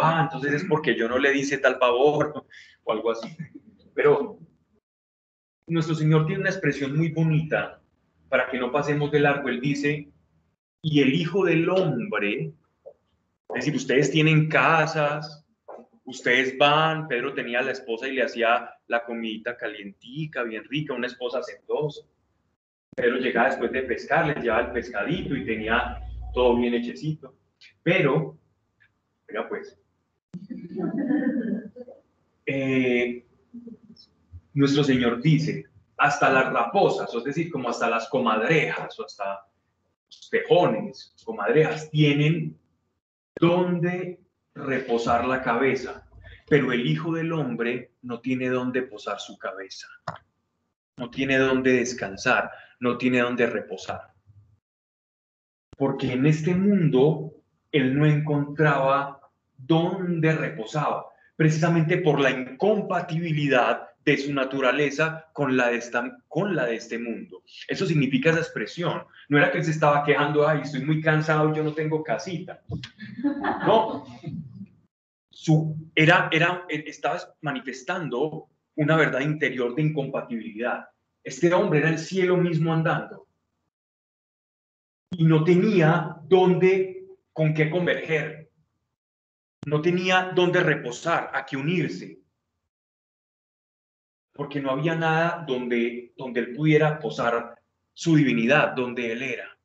[0.00, 2.44] Ah, entonces es porque yo no le dice tal favor
[2.84, 3.28] o algo así.
[3.94, 4.38] Pero
[5.66, 7.80] nuestro Señor tiene una expresión muy bonita
[8.28, 9.48] para que no pasemos de largo.
[9.48, 10.08] Él dice,
[10.82, 12.52] y el Hijo del Hombre,
[13.50, 15.44] es decir, ustedes tienen casas,
[16.04, 20.94] ustedes van, Pedro tenía a la esposa y le hacía la comidita calientica, bien rica,
[20.94, 22.02] una esposa hacendosa.
[22.94, 26.00] Pedro llegaba después de pescar, les llevaba el pescadito y tenía
[26.32, 27.34] todo bien hechecito.
[27.82, 28.38] Pero,
[29.48, 29.78] pues,
[32.46, 33.24] eh,
[34.54, 39.46] nuestro Señor dice, hasta las raposas, es decir, como hasta las comadrejas o hasta
[40.06, 42.58] los tejones, comadrejas, tienen
[43.38, 44.20] donde
[44.54, 46.08] reposar la cabeza,
[46.48, 49.88] pero el Hijo del Hombre no tiene donde posar su cabeza,
[50.96, 54.12] no tiene donde descansar, no tiene donde reposar.
[55.76, 57.35] Porque en este mundo
[57.76, 59.20] él no encontraba
[59.56, 67.42] dónde reposaba, precisamente por la incompatibilidad de su naturaleza con la de, este mundo.
[67.66, 69.02] Eso significa esa expresión.
[69.28, 72.62] No era que él se estaba quejando, ay, estoy muy cansado, yo no tengo casita.
[73.66, 74.04] No.
[75.28, 80.86] Su, era, era, estaba manifestando una verdad interior de incompatibilidad.
[81.24, 83.26] Este hombre era el cielo mismo andando.
[85.10, 86.95] Y no tenía dónde,
[87.36, 88.50] con qué converger.
[89.66, 92.16] No tenía dónde reposar, a qué unirse
[94.36, 97.58] porque no había nada donde, donde él pudiera posar
[97.94, 99.58] su divinidad, donde él era.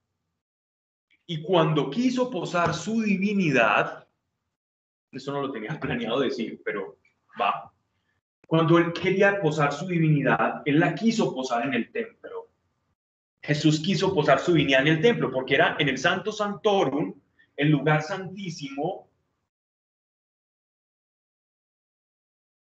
[1.26, 4.08] Y cuando quiso posar su divinidad,
[5.12, 6.98] eso no lo tenía planeado decir, pero
[7.40, 7.72] va.
[8.48, 12.50] Cuando él quería posar su divinidad, él la quiso posar en el templo.
[13.42, 17.14] Jesús quiso posar su divinidad en el templo, porque era en el Santo Santorum,
[17.62, 19.08] el lugar santísimo,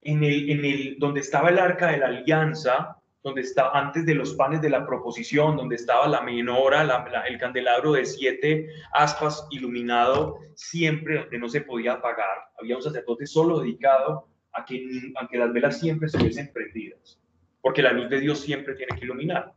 [0.02, 4.14] en el, en el, donde estaba el arca de la alianza, donde está antes de
[4.14, 6.82] los panes de la proposición, donde estaba la menora,
[7.28, 12.50] el candelabro de siete aspas iluminado, siempre donde no se podía apagar.
[12.60, 17.20] Había un sacerdote solo dedicado a que, a que las velas siempre estuviesen prendidas,
[17.60, 19.54] porque la luz de Dios siempre tiene que iluminar.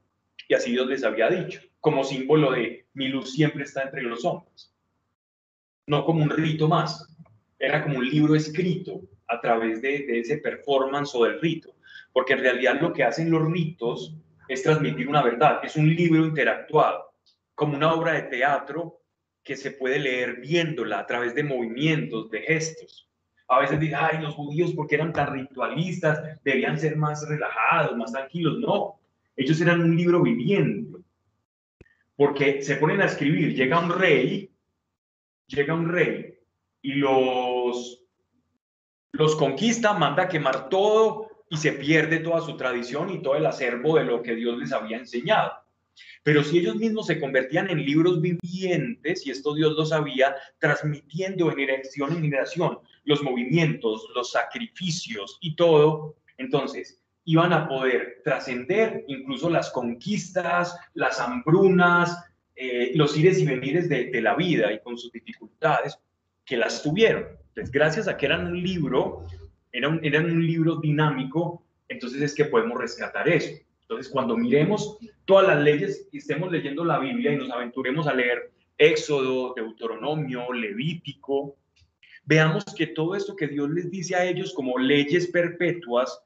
[0.48, 4.24] Y así Dios les había dicho, como símbolo de mi luz siempre está entre los
[4.24, 4.73] hombres.
[5.86, 7.06] No como un rito más,
[7.58, 11.74] era como un libro escrito a través de, ese performance o del rito,
[12.12, 14.14] porque en realidad lo que hacen los ritos
[14.48, 17.12] es transmitir una verdad, es un libro interactuado,
[17.54, 19.00] como una obra de teatro
[19.42, 23.08] que se puede leer viéndola a través de movimientos, de gestos.
[23.48, 26.42] A veces dicen, ay, los judíos, porque eran tan ritualistas?
[26.42, 28.58] Debían ser más relajados, más tranquilos.
[28.58, 28.98] No,
[29.36, 30.98] ellos eran un libro viviente.
[32.16, 34.50] Porque se ponen a escribir, llega un rey,
[35.46, 36.34] llega un rey
[36.82, 38.00] y los
[39.14, 43.96] los conquista, manda quemar todo y se pierde toda su tradición y todo el acervo
[43.96, 45.52] de lo que Dios les había enseñado.
[46.24, 51.48] Pero si ellos mismos se convertían en libros vivientes, y esto Dios lo sabía, transmitiendo
[51.48, 59.04] en generación en generación los movimientos, los sacrificios y todo, entonces iban a poder trascender
[59.06, 62.18] incluso las conquistas, las hambrunas,
[62.56, 65.98] eh, los ires y venires de, la vida y con sus dificultades
[66.44, 67.26] que las tuvieron.
[67.48, 69.26] Entonces, gracias a que eran un libro,
[69.72, 73.50] eran, eran un libro dinámico, entonces es que podemos rescatar eso.
[73.82, 78.14] Entonces, cuando miremos todas las leyes y estemos leyendo la Biblia y nos aventuremos a
[78.14, 81.56] leer Éxodo, Deuteronomio, Levítico,
[82.24, 86.20] veamos que todo esto que Dios les dice a ellos como leyes perpetuas,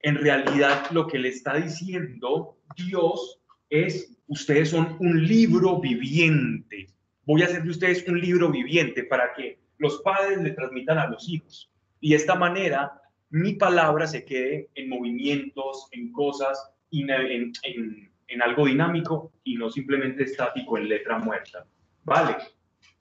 [0.00, 6.88] en realidad lo que le está diciendo Dios es, ustedes son un libro viviente.
[7.24, 11.08] Voy a hacer de ustedes un libro viviente para que los padres le transmitan a
[11.08, 11.70] los hijos.
[12.00, 12.92] Y de esta manera
[13.30, 20.22] mi palabra se quede en movimientos, en cosas, en, en, algo dinámico y no simplemente
[20.22, 21.66] estático en letra muerta.
[22.04, 22.36] Vale,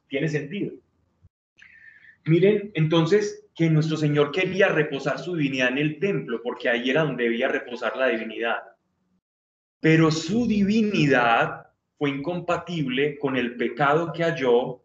[0.07, 0.73] tiene sentido.
[2.25, 7.03] Miren, entonces, que nuestro Señor quería reposar su divinidad en el templo, porque ahí era
[7.03, 8.57] donde debía reposar la divinidad.
[9.79, 14.81] Pero su divinidad fue incompatible con el pecado que halló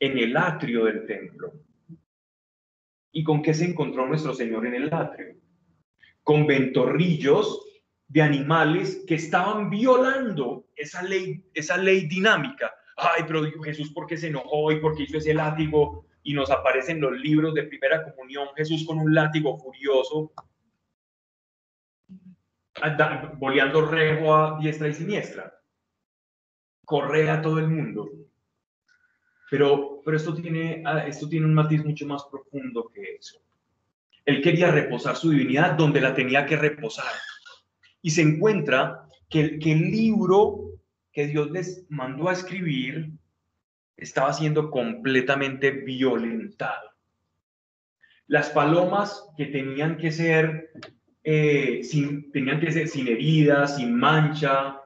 [0.00, 1.52] en el atrio del templo.
[3.12, 5.34] ¿Y con qué se encontró nuestro Señor en el atrio?
[6.22, 7.64] Con ventorrillos
[8.06, 12.72] de animales que estaban violando esa ley, esa ley dinámica.
[12.96, 16.06] Ay, pero Jesús, ¿por qué se enojó y por qué hizo ese látigo?
[16.22, 20.32] Y nos aparecen los libros de primera comunión, Jesús con un látigo furioso,
[23.38, 25.54] boleando rego a diestra y siniestra.
[26.84, 28.08] correa a todo el mundo.
[29.50, 33.40] Pero, pero esto, tiene, ah, esto tiene un matiz mucho más profundo que eso.
[34.24, 37.12] Él quería reposar su divinidad donde la tenía que reposar.
[38.02, 40.78] Y se encuentra que, que el libro
[41.12, 43.10] que Dios les mandó a escribir
[43.96, 46.90] estaba siendo completamente violentado.
[48.28, 50.70] Las palomas que tenían que ser,
[51.24, 54.80] eh, sin, tenían que ser sin heridas, sin mancha,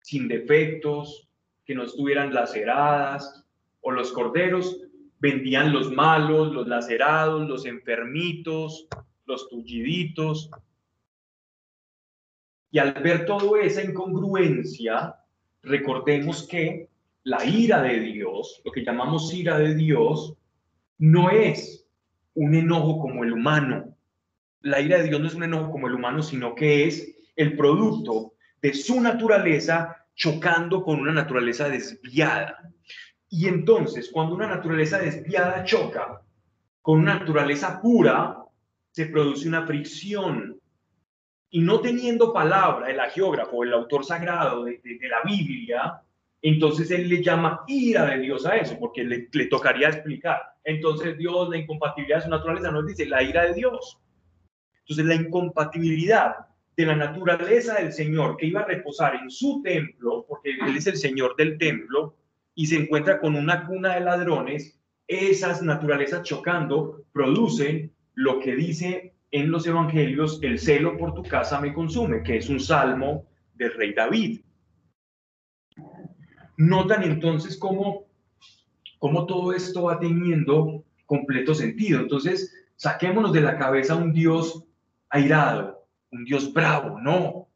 [0.00, 1.28] sin defectos,
[1.64, 3.44] que no estuvieran laceradas,
[3.80, 4.80] o los corderos
[5.18, 8.88] vendían los malos, los lacerados, los enfermitos,
[9.26, 10.50] los tulliditos.
[12.70, 15.16] Y al ver toda esa incongruencia,
[15.62, 16.88] recordemos que
[17.24, 20.34] la ira de Dios, lo que llamamos ira de Dios,
[20.98, 21.86] no es
[22.34, 23.91] un enojo como el humano.
[24.62, 27.56] La ira de Dios no es un enojo como el humano, sino que es el
[27.56, 32.70] producto de su naturaleza chocando con una naturaleza desviada.
[33.28, 36.20] Y entonces, cuando una naturaleza desviada choca
[36.82, 38.38] con una naturaleza pura,
[38.90, 40.60] se produce una fricción.
[41.50, 46.02] Y no teniendo palabra el agiógrafo, el autor sagrado de, la Biblia,
[46.40, 50.40] entonces él le llama ira de Dios a eso, porque le, tocaría explicar.
[50.64, 53.98] Entonces Dios, la incompatibilidad de su naturaleza, nos dice la ira de Dios.
[54.82, 56.34] Entonces la incompatibilidad
[56.76, 60.86] de la naturaleza del Señor que iba a reposar en su templo, porque Él es
[60.86, 62.16] el Señor del templo,
[62.54, 69.14] y se encuentra con una cuna de ladrones, esas naturalezas chocando producen lo que dice
[69.30, 73.72] en los evangelios, el celo por tu casa me consume, que es un salmo del
[73.74, 74.40] rey David.
[76.58, 78.04] Notan entonces cómo,
[78.98, 82.00] cómo todo esto va teniendo completo sentido.
[82.00, 84.66] Entonces, saquémonos de la cabeza un Dios
[85.12, 87.48] airado, un Dios bravo, no.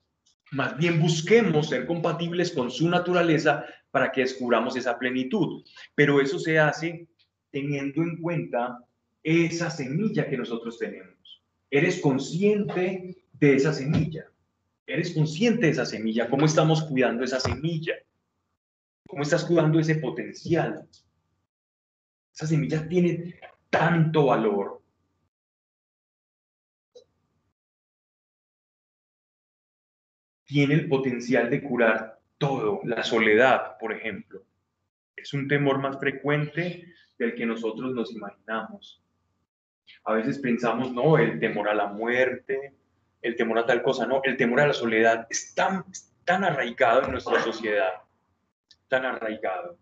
[0.53, 5.65] Más bien busquemos ser compatibles con su naturaleza para que descubramos esa plenitud.
[5.95, 7.09] Pero eso se hace
[7.51, 8.79] teniendo en cuenta
[9.23, 11.43] esa semilla que nosotros tenemos.
[11.71, 14.27] Eres consciente de esa semilla.
[14.87, 16.29] Eres consciente de esa semilla.
[16.29, 17.95] ¿Cómo estamos cuidando esa semilla?
[19.09, 20.87] ¿Cómo estás cuidando ese potencial?
[22.33, 23.41] Esa semilla tiene
[23.71, 24.83] tanto valor
[30.47, 32.81] tiene el potencial de curar todo.
[32.85, 34.43] La soledad, por ejemplo,
[35.15, 39.03] es un temor más frecuente del que nosotros nos imaginamos.
[40.05, 42.75] A veces pensamos, no, el temor a la muerte,
[43.23, 45.85] el temor a tal cosa, no, el temor a la soledad es tan,
[46.25, 48.03] tan arraigado en nuestra sociedad,
[48.89, 49.79] tan arraigado.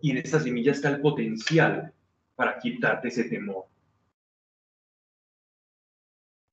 [0.00, 1.92] Y en esta semilla está el potencial
[2.34, 3.66] para quitarte ese temor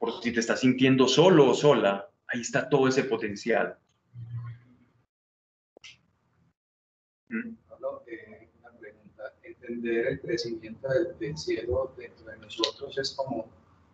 [0.01, 3.77] por si te estás sintiendo solo o sola, ahí está todo ese potencial.
[7.29, 7.53] ¿Mm?
[8.07, 8.49] Eh.
[9.43, 10.87] Entender el crecimiento
[11.19, 13.47] del, cielo dentro de nosotros es como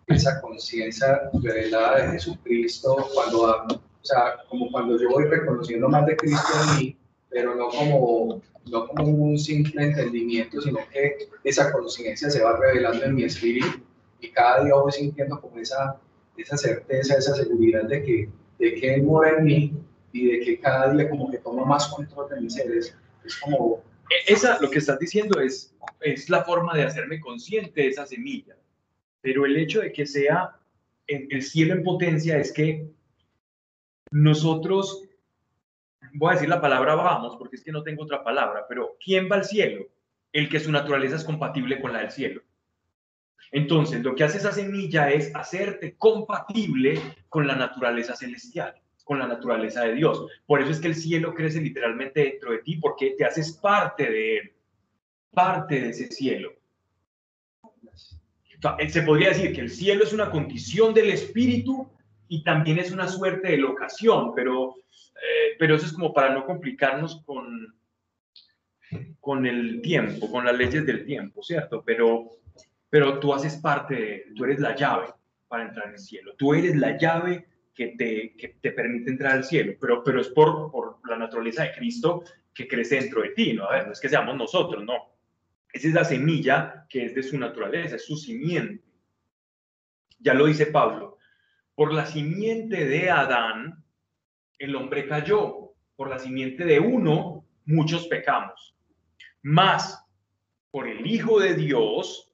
[0.08, 6.15] esa conciencia revelada de Jesucristo cuando o sea, como cuando yo voy reconociendo más de
[6.15, 6.98] Cristo en mí,
[7.30, 8.41] pero no como,
[8.72, 13.87] no como un simple entendimiento, sino que esa conciencia se va revelando en mi espíritu
[14.20, 16.00] y cada día voy sintiendo como esa,
[16.38, 19.74] esa certeza, esa seguridad de que, de que Él mora en mí
[20.12, 22.96] y de que cada día como que toma más control de mis seres.
[23.26, 23.84] Es como...
[24.10, 28.06] E, esa, lo que estás diciendo es, es la forma de hacerme consciente de esa
[28.06, 28.56] semilla,
[29.22, 30.56] pero el hecho de que sea
[31.08, 32.86] el cielo en potencia es que
[34.12, 35.04] nosotros,
[36.14, 39.30] voy a decir la palabra vamos, porque es que no tengo otra palabra, pero ¿quién
[39.32, 39.86] va al cielo?
[40.34, 42.42] El que su naturaleza es compatible con la del cielo.
[43.52, 49.28] Entonces, lo que hace esa semilla es hacerte compatible con la naturaleza celestial, con la
[49.28, 50.26] naturaleza de Dios.
[50.46, 54.10] Por eso es que el cielo crece literalmente dentro de ti, porque te haces parte
[54.10, 54.54] de él,
[55.32, 56.52] parte de ese cielo.
[58.80, 61.88] Eh, se podría decir que el cielo es una condición del espíritu
[62.28, 64.76] y también es una suerte de locación, pero,
[65.16, 67.76] eh, pero eso es como para no complicarnos con,
[69.20, 71.84] con el tiempo, con las leyes del tiempo, ¿cierto?
[71.86, 72.30] Pero
[72.98, 75.13] pero tú haces parte, tú eres la llave
[75.48, 79.33] para entrar en el cielo, tú eres la llave que te, que te permite entrar
[79.33, 82.23] al cielo, pero, pero es por, por la naturaleza de Cristo
[82.56, 83.65] que crece dentro de ti, ¿no?
[83.65, 85.15] A ver, no es que seamos nosotros, no.
[85.71, 88.83] Esa es la semilla que es de su naturaleza, es su simiente.
[90.17, 91.19] Ya lo dice Pablo,
[91.75, 93.85] por la simiente de Adán,
[94.58, 98.75] el hombre cayó, por la simiente de uno, muchos pecamos.
[99.43, 100.04] Más,
[100.71, 102.27] por el Hijo de Dios,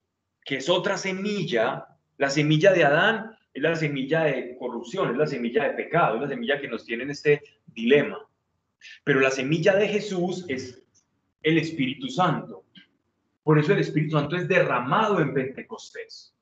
[0.46, 1.88] que es otra semilla,
[2.18, 6.22] la semilla de Adán es la semilla de corrupción, es la semilla de pecado, es
[6.22, 8.20] la semilla que nos tiene en este dilema.
[9.04, 10.84] Pero la semilla de Jesús es
[11.42, 12.66] el Espíritu Santo.
[13.44, 16.36] Por eso el Espíritu Santo es derramado en Pentecostés.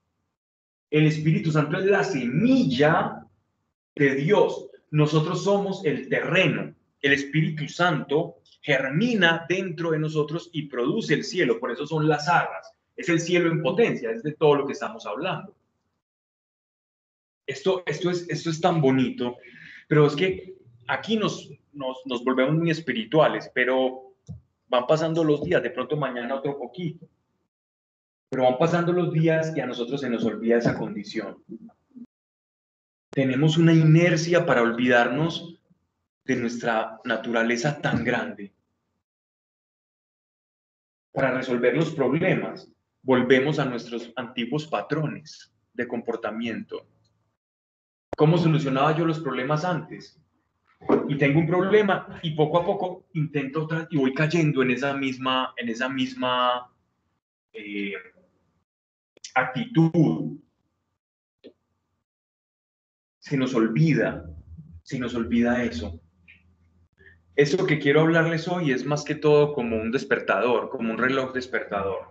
[0.89, 3.25] El Espíritu Santo es la semilla
[3.95, 4.69] de Dios.
[4.91, 6.73] Nosotros somos el terreno.
[7.01, 11.59] El Espíritu Santo germina dentro de nosotros y produce el cielo.
[11.59, 12.73] Por eso son las arras.
[13.01, 15.55] Es el cielo en potencia, es de todo lo que estamos hablando.
[17.47, 19.37] Esto, esto, es, esto es tan bonito,
[19.87, 20.53] pero es que
[20.87, 24.13] aquí nos, nos, nos volvemos muy espirituales, pero
[24.67, 27.07] van pasando los días, de pronto mañana otro poquito,
[28.29, 31.43] pero van pasando los días y a nosotros se nos olvida esa condición.
[33.09, 35.59] Tenemos una inercia para olvidarnos
[36.25, 38.53] de nuestra naturaleza tan grande.
[41.11, 42.71] Para resolver los problemas,
[43.03, 46.87] volvemos a nuestros antiguos patrones de comportamiento.
[48.15, 50.19] ¿Cómo solucionaba yo los problemas antes?
[51.07, 55.53] Y tengo un problema y poco a poco intento y voy cayendo en esa misma,
[55.57, 56.71] en esa misma
[57.53, 57.93] eh,
[59.35, 60.37] actitud.
[63.19, 64.25] Se nos olvida,
[64.83, 66.01] se nos olvida eso.
[67.35, 71.33] Eso que quiero hablarles hoy es más que todo como un despertador, como un reloj
[71.33, 72.10] despertador.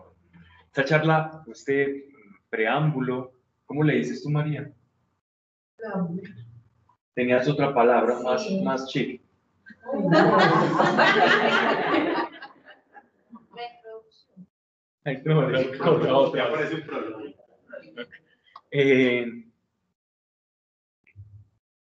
[0.73, 2.05] Esta charla, este
[2.49, 3.33] preámbulo,
[3.67, 4.73] ¿cómo le dices tú, María?
[7.13, 9.21] Tenías otra palabra más, más chic.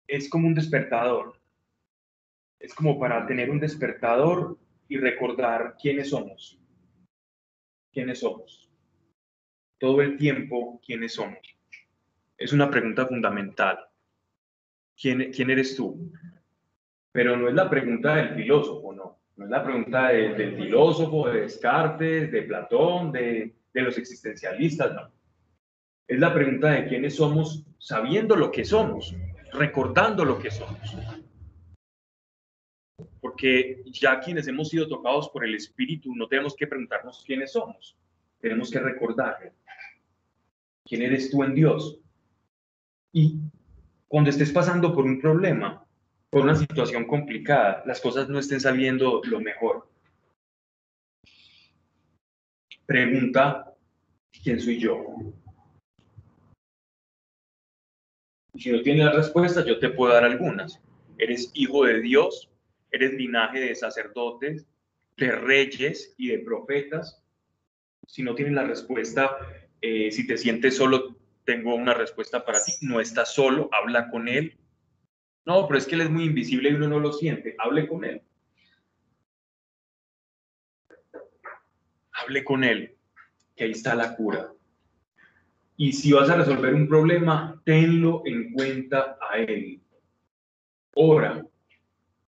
[0.08, 1.38] es como un despertador.
[2.58, 6.58] Es como para tener un despertador y recordar quiénes somos.
[7.92, 8.69] ¿Quiénes somos?
[9.80, 11.38] Todo el tiempo, ¿quiénes somos?
[12.36, 13.78] Es una pregunta fundamental.
[14.94, 16.12] ¿Quién, quién eres tú?
[17.12, 19.18] Pero no es la pregunta del filósofo, no.
[19.36, 25.10] No es la pregunta del filósofo, de Descartes, de Platón, de, de los existencialistas, no.
[26.06, 29.16] Es la pregunta de quiénes somos sabiendo lo que somos,
[29.54, 30.94] recordando lo que somos.
[33.18, 37.96] Porque ya quienes hemos sido tocados por el Espíritu no tenemos que preguntarnos quiénes somos,
[38.40, 39.54] tenemos que recordar
[40.90, 42.00] quién eres tú en Dios.
[43.12, 43.38] Y
[44.08, 45.86] cuando estés pasando por un problema,
[46.28, 49.88] por una situación complicada, las cosas no estén saliendo lo mejor,
[52.86, 53.72] pregunta,
[54.42, 55.06] ¿quién soy yo?
[58.56, 60.80] Si no tienes la respuesta, yo te puedo dar algunas.
[61.18, 62.50] Eres hijo de Dios,
[62.90, 64.66] eres linaje de sacerdotes,
[65.16, 67.22] de reyes y de profetas.
[68.08, 69.36] Si no tienes la respuesta,
[69.80, 72.72] eh, si te sientes solo, tengo una respuesta para ti.
[72.82, 74.56] No estás solo, habla con él.
[75.46, 77.56] No, pero es que él es muy invisible y uno no lo siente.
[77.58, 78.22] Hable con él.
[82.12, 82.96] Hable con él,
[83.56, 84.52] que ahí está la cura.
[85.76, 89.80] Y si vas a resolver un problema, tenlo en cuenta a él.
[90.94, 91.42] Ora.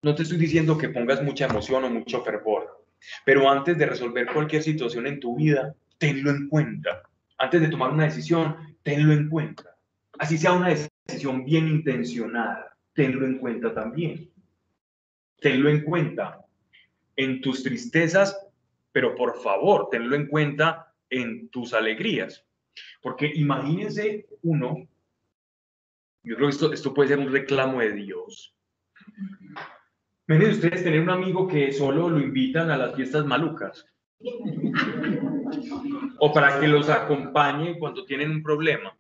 [0.04, 2.84] No te estoy diciendo que pongas mucha emoción o mucho fervor,
[3.24, 7.04] pero antes de resolver cualquier situación en tu vida, tenlo en cuenta.
[7.42, 9.76] Antes de tomar una decisión, tenlo en cuenta.
[10.20, 14.30] Así sea una decisión bien intencionada, tenlo en cuenta también.
[15.40, 16.46] Tenlo en cuenta
[17.16, 18.48] en tus tristezas,
[18.92, 22.46] pero por favor, tenlo en cuenta en tus alegrías.
[23.02, 24.88] Porque imagínense uno,
[26.22, 28.56] yo creo que esto, esto puede ser un reclamo de Dios.
[30.28, 33.88] Imagínense ustedes tener un amigo que solo lo invitan a las fiestas malucas.
[36.20, 38.98] O para que los acompañe cuando tienen un problema.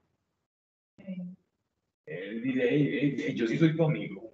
[2.05, 4.31] Él dice, yo sí soy tu amigo.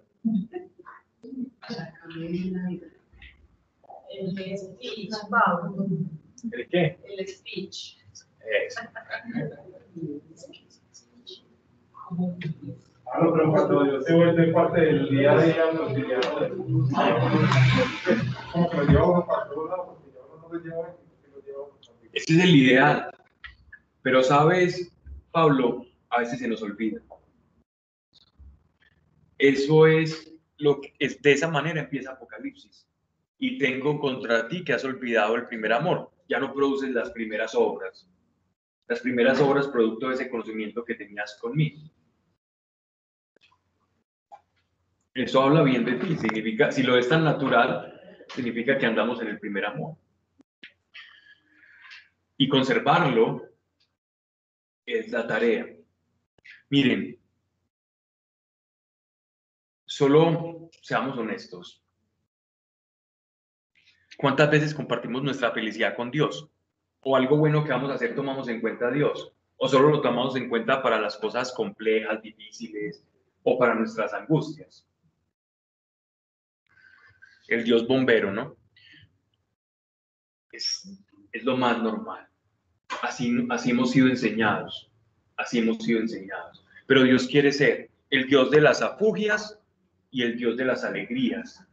[4.10, 5.18] El speech,
[6.52, 6.98] ¿El qué?
[7.06, 7.98] El speech.
[13.10, 16.20] Ah, pero cuando yo te parte del día a día, pues diría,
[18.52, 21.07] como que lo llevo para todos lados, porque yo no lo llevo
[22.18, 23.12] Ese es el ideal.
[24.02, 24.92] Pero sabes,
[25.32, 27.02] Pablo, a veces se nos olvida.
[29.38, 32.88] Eso es lo que es de esa manera empieza Apocalipsis.
[33.38, 36.12] Y tengo contra ti que has olvidado el primer amor.
[36.28, 38.10] Ya no produces las primeras obras
[38.88, 41.82] las primeras obras producto de ese conocimiento que tenías conmigo.
[45.14, 49.30] Eso habla bien de ti, significa, si lo es tan natural, significa que andamos en
[49.30, 49.98] el primer amor.
[52.38, 53.50] Y conservarlo
[54.86, 55.68] es la tarea.
[56.70, 57.20] Miren,
[59.86, 61.84] solo seamos honestos.
[64.18, 66.50] ¿Cuántas veces compartimos nuestra felicidad con Dios?
[67.02, 69.34] ¿O algo bueno que vamos a hacer tomamos en cuenta a Dios?
[69.58, 73.04] ¿O solo lo tomamos en cuenta para las cosas complejas, difíciles
[73.44, 74.88] o para nuestras angustias?
[77.48, 78.58] El Dios bombero, ¿no?
[80.52, 80.90] Es,
[81.32, 82.27] es lo más normal.
[83.02, 84.90] Así, así hemos sido enseñados.
[85.38, 86.66] Así hemos sido enseñados.
[86.88, 89.60] Pero Dios quiere ser el Dios de las afugias
[90.12, 91.64] y el Dios de las alegrías.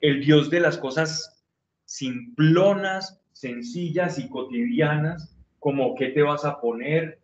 [0.00, 1.44] El Dios de las cosas
[1.84, 7.20] simplonas, sencillas y cotidianas, como qué te vas a poner,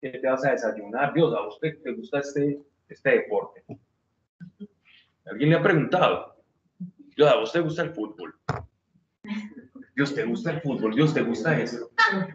[0.00, 1.14] qué te vas a desayunar.
[1.14, 3.64] Dios, ¿a usted te gusta este, este deporte?
[5.26, 6.36] ¿Alguien le ha preguntado?
[7.16, 8.34] Dios, ¿a usted te gusta el fútbol?
[10.00, 10.94] Dios, ¿te gusta el fútbol?
[10.94, 11.90] Dios, ¿te gusta eso?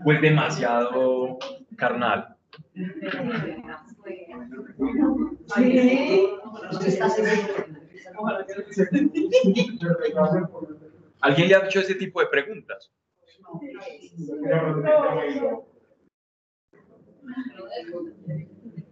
[0.05, 1.39] ¿O es demasiado
[1.76, 2.38] carnal?
[11.22, 12.91] ¿Alguien le ha hecho ese tipo de preguntas?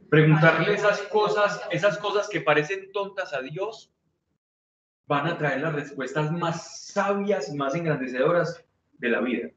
[0.10, 3.94] Preguntarle esas cosas, esas cosas que parecen tontas a Dios,
[5.06, 8.63] van a traer las respuestas más sabias, más engrandecedoras
[9.04, 9.50] de la vida.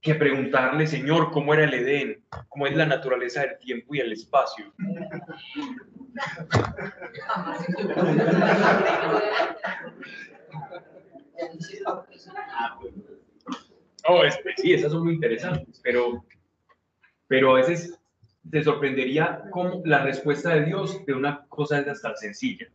[0.00, 4.12] Que preguntarle, Señor, cómo era el Edén, cómo es la naturaleza del tiempo y el
[4.12, 4.72] espacio.
[14.08, 14.22] Oh,
[14.56, 16.24] sí, esas son muy interesantes, pero,
[17.26, 17.98] pero a veces
[18.50, 22.68] te sorprendería cómo la respuesta de Dios de una cosa es tan sencilla.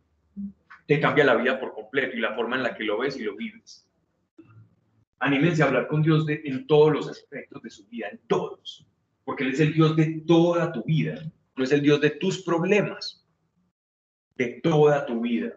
[0.86, 3.24] Te cambia la vida por completo y la forma en la que lo ves y
[3.24, 3.88] lo vives.
[5.22, 8.86] Anímense a hablar con Dios de, en todos los aspectos de su vida, en todos,
[9.24, 11.22] porque Él es el Dios de toda tu vida,
[11.56, 13.24] no es el Dios de tus problemas,
[14.36, 15.54] de toda tu vida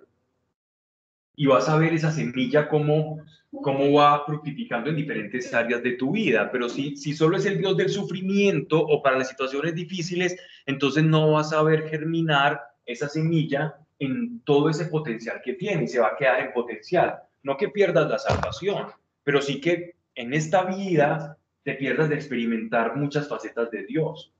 [1.36, 3.20] y vas a ver esa semilla cómo,
[3.52, 6.50] cómo va fructificando en diferentes áreas de tu vida.
[6.52, 11.04] Pero si, si solo es el Dios del sufrimiento o para las situaciones difíciles, entonces
[11.04, 16.00] no vas a ver germinar esa semilla en todo ese potencial que tiene y se
[16.00, 17.16] va a quedar en potencial.
[17.44, 18.88] No que pierdas la salvación,
[19.26, 24.34] pero sí que en esta vida te pierdas de experimentar muchas facetas de Dios.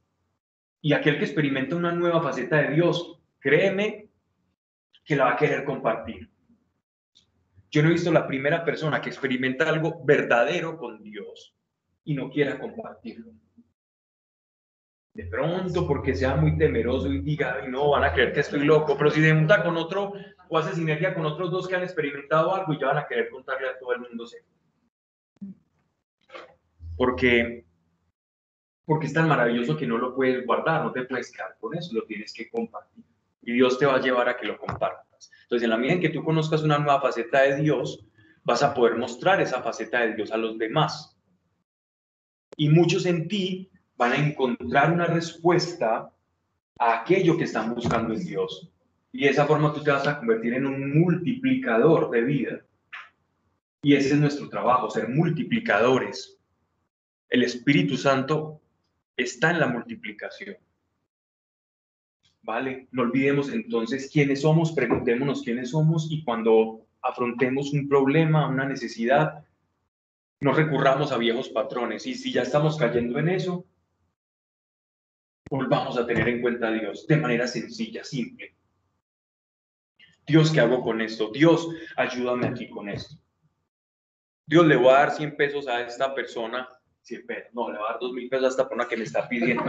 [0.80, 4.08] Y aquel que experimenta una nueva faceta de Dios, créeme
[5.04, 6.30] que la va a querer compartir
[7.76, 11.54] yo no he visto la primera persona que experimenta algo verdadero con Dios
[12.06, 13.34] y no quiera compartirlo.
[15.14, 18.64] De pronto, porque sea muy temeroso y diga, Ay, no, van a creer que estoy
[18.64, 20.14] loco, pero si se junta con otro
[20.48, 23.30] o hace sinergia con otros dos que han experimentado algo y ya van a querer
[23.30, 24.26] contarle a todo el mundo.
[26.98, 27.66] Porque,
[28.86, 31.94] porque es tan maravilloso que no lo puedes guardar, no te puedes quedar con eso,
[31.94, 33.04] lo tienes que compartir.
[33.42, 35.32] Y Dios te va a llevar a que lo compartas.
[35.44, 38.06] Entonces, en la medida en que tú conozcas una nueva faceta de Dios,
[38.44, 41.18] vas a poder mostrar esa faceta de Dios a los demás.
[42.58, 46.12] Y muchos en ti van a encontrar una respuesta
[46.80, 48.72] a aquello que están buscando en Dios.
[49.12, 52.66] Y de esa forma tú te vas a convertir en un multiplicador de vida.
[53.82, 56.38] Y ese es nuestro trabajo, ser multiplicadores.
[57.36, 58.62] El Espíritu Santo
[59.18, 60.56] está en la multiplicación.
[62.44, 62.88] ¿vale?
[62.92, 69.44] No olvidemos entonces quiénes somos, preguntémonos quiénes somos y cuando afrontemos un problema, una necesidad,
[70.40, 72.08] no recurramos a viejos patrones.
[72.08, 73.66] Y si ya estamos cayendo en eso,
[75.50, 78.56] volvamos a tener en cuenta a Dios de manera sencilla, simple.
[80.26, 81.32] Dios, ¿qué hago con esto?
[81.34, 81.68] Dios,
[81.98, 83.18] ayúdame aquí con esto.
[84.46, 86.70] Dios, le voy a dar 100 pesos a esta persona
[87.06, 87.54] 100 pesos.
[87.54, 89.64] No, le va a dar 2 mil pesos a esta persona que me está pidiendo.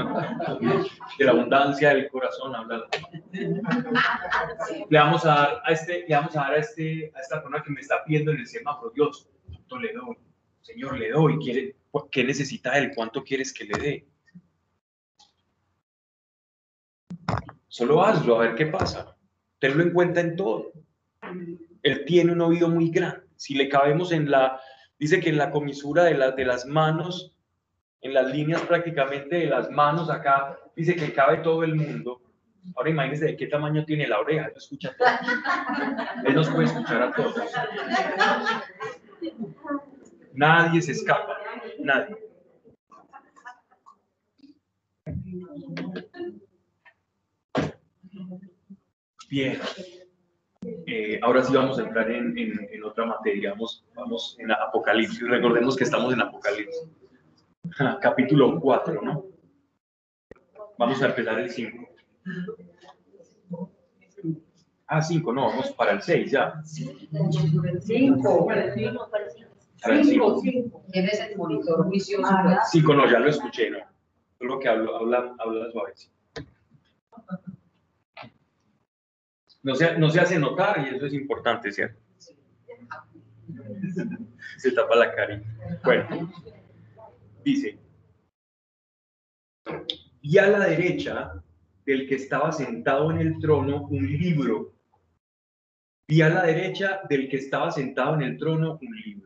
[1.18, 2.86] De la abundancia del corazón habla.
[4.88, 7.62] Le vamos a dar a este, le vamos a dar a este, a esta persona
[7.62, 8.90] que me está pidiendo en el semáforo.
[8.94, 10.16] Dios, ¿cuánto le doy?
[10.62, 11.38] Señor, le doy.
[11.38, 11.76] ¿Quiere,
[12.10, 12.92] ¿Qué necesita él?
[12.94, 14.06] ¿Cuánto quieres que le dé?
[17.68, 19.14] Solo hazlo, a ver qué pasa.
[19.58, 20.72] Tenlo en cuenta en todo.
[21.82, 23.26] Él tiene un oído muy grande.
[23.36, 24.58] Si le cabemos en la
[24.98, 27.34] Dice que en la comisura de, de las manos,
[28.00, 32.20] en las líneas prácticamente de las manos acá, dice que cabe todo el mundo.
[32.74, 35.08] Ahora imagínense de qué tamaño tiene la oreja, él escucha todo.
[36.24, 37.34] Él nos puede escuchar a todos.
[40.32, 41.36] Nadie se escapa,
[41.78, 42.16] nadie.
[49.28, 49.58] Bien.
[50.88, 55.76] Eh, ahora sí vamos a entrar en, en, otra materia, vamos, vamos en Apocalipsis, recordemos
[55.76, 56.88] que estamos en Apocalipsis,
[58.00, 59.24] capítulo 4, ¿no?
[60.78, 61.88] Vamos a empezar el 5.
[64.86, 66.62] Ah, 5, no, vamos para el 6 ya.
[66.64, 68.46] Cinco.
[68.46, 70.40] Para el Cinco, cinco.
[70.40, 70.84] cinco.
[70.92, 71.86] Tienes el monitor.
[72.24, 72.70] Ah, pues.
[72.70, 73.78] 5 no, ya lo escuché, ¿no?
[74.38, 75.94] Solo que hablo, habla, habla suave.
[79.66, 82.00] No se, no se hace notar y eso es importante, ¿cierto?
[84.58, 85.42] Se tapa la cara.
[85.82, 86.32] Bueno,
[87.44, 87.76] dice,
[90.22, 91.42] y a la derecha
[91.84, 94.72] del que estaba sentado en el trono un libro.
[96.06, 99.25] Y a la derecha del que estaba sentado en el trono un libro.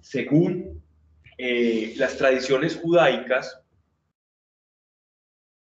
[0.00, 0.82] Según
[1.38, 3.62] eh, las tradiciones judaicas,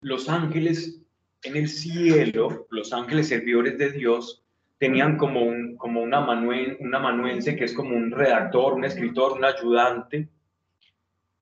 [0.01, 0.99] los ángeles
[1.43, 4.43] en el cielo, los ángeles servidores de Dios,
[4.77, 9.33] tenían como, un, como una, amanuen- un amanuense que es como un redactor, un escritor,
[9.33, 10.27] un ayudante,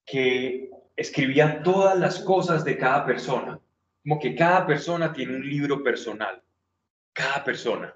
[0.06, 3.60] que escribía todas las cosas de cada persona.
[4.04, 6.42] Como que cada persona tiene un libro personal.
[7.14, 7.94] Cada persona.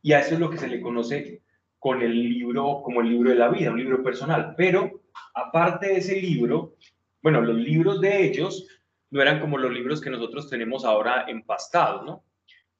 [0.00, 1.42] Y a eso es lo que se le conoce
[1.82, 4.54] con el libro, como el libro de la vida, un libro personal.
[4.56, 5.02] Pero
[5.34, 6.76] aparte de ese libro,
[7.20, 8.68] bueno, los libros de ellos
[9.10, 12.22] no eran como los libros que nosotros tenemos ahora empastados, ¿no?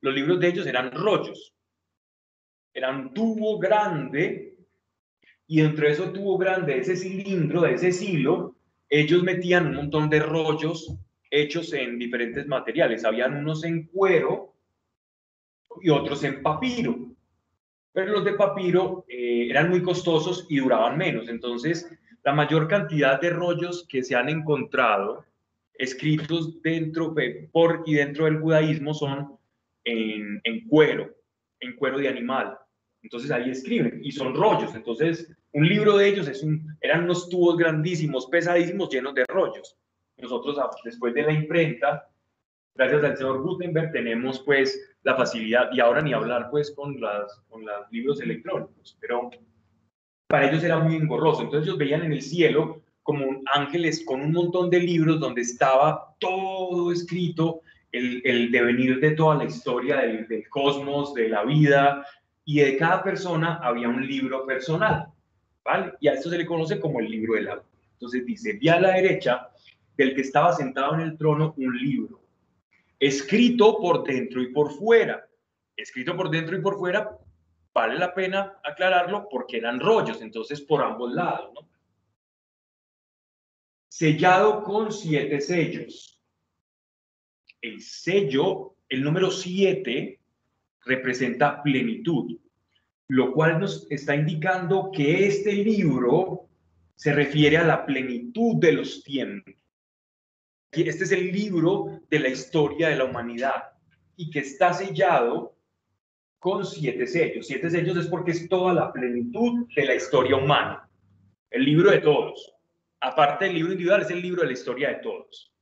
[0.02, 1.52] Los libros de ellos eran rollos.
[2.72, 4.56] Eran un tubo grande
[5.48, 8.54] y dentro de ese tubo grande, de ese cilindro, de ese silo,
[8.88, 10.94] ellos metían un montón de rollos
[11.28, 13.04] hechos en diferentes materiales.
[13.04, 14.54] Habían unos en cuero
[15.80, 17.11] y otros en papiro.
[17.92, 21.28] Pero los de papiro eh, eran muy costosos y duraban menos.
[21.28, 21.90] Entonces,
[22.24, 25.24] la mayor cantidad de rollos que se han encontrado
[25.74, 27.14] escritos dentro
[27.50, 29.36] por y dentro del judaísmo son
[29.84, 31.10] en, cuero,
[31.60, 32.56] en cuero de animal.
[33.02, 34.74] Entonces ahí escriben y son rollos.
[34.74, 39.76] Entonces, un libro de ellos es un, eran unos tubos grandísimos, pesadísimos, llenos de rollos.
[40.18, 42.08] Nosotros, después de la imprenta,
[42.74, 47.40] gracias al señor Gutenberg, tenemos pues la facilidad, y ahora ni hablar pues con, las,
[47.48, 49.30] con los libros electrónicos, pero
[50.28, 51.42] para ellos era muy engorroso.
[51.42, 56.14] Entonces ellos veían en el cielo como ángeles con un montón de libros donde estaba
[56.20, 57.60] todo escrito,
[57.90, 62.06] el, el devenir de toda la historia del, del cosmos, de la vida,
[62.44, 65.06] y de cada persona había un libro personal,
[65.64, 65.92] ¿vale?
[66.00, 67.62] Y a esto se le conoce como el libro de la.
[67.94, 69.48] Entonces dice, vi a la derecha
[69.96, 72.21] del que estaba sentado en el trono un libro,
[73.02, 75.28] escrito por dentro y por fuera.
[75.76, 77.18] Escrito por dentro y por fuera,
[77.74, 81.52] vale la pena aclararlo porque eran rollos, entonces por ambos lados.
[83.88, 86.20] Sellado con siete sellos.
[87.60, 90.20] El sello, el número siete,
[90.84, 92.38] representa plenitud,
[93.08, 96.48] lo cual nos está indicando que este libro
[96.94, 99.61] se refiere a la plenitud de los tiempos.
[100.72, 103.72] Este es el libro de la historia de la humanidad
[104.16, 105.54] y que está sellado
[106.38, 107.46] con siete sellos.
[107.46, 110.88] Siete sellos es porque es toda la plenitud de la historia humana,
[111.50, 112.54] el libro de todos.
[113.00, 115.52] Aparte del libro individual, es el libro de la historia de todos.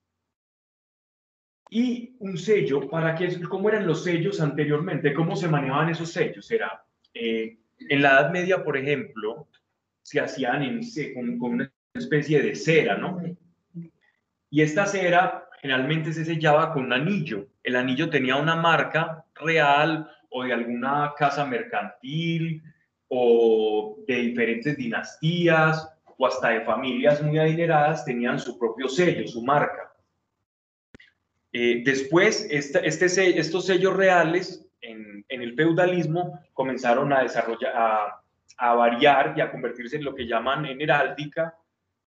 [1.70, 5.14] Y un sello, para que, ¿cómo eran los sellos anteriormente?
[5.14, 6.50] ¿Cómo se manejaban esos sellos?
[6.50, 6.84] Era,
[7.14, 9.48] eh, en la Edad Media, por ejemplo,
[10.02, 10.80] se hacían en,
[11.14, 13.20] con, con una especie de cera, ¿no?
[14.50, 17.46] Y esta cera generalmente se sellaba con un anillo.
[17.62, 22.62] El anillo tenía una marca real o de alguna casa mercantil
[23.08, 29.42] o de diferentes dinastías o hasta de familias muy adineradas tenían su propio sello, su
[29.42, 29.92] marca.
[31.52, 38.22] Eh, después, este, estos sellos reales en, en el feudalismo comenzaron a desarrollar, a,
[38.58, 41.54] a variar y a convertirse en lo que llaman en heráldica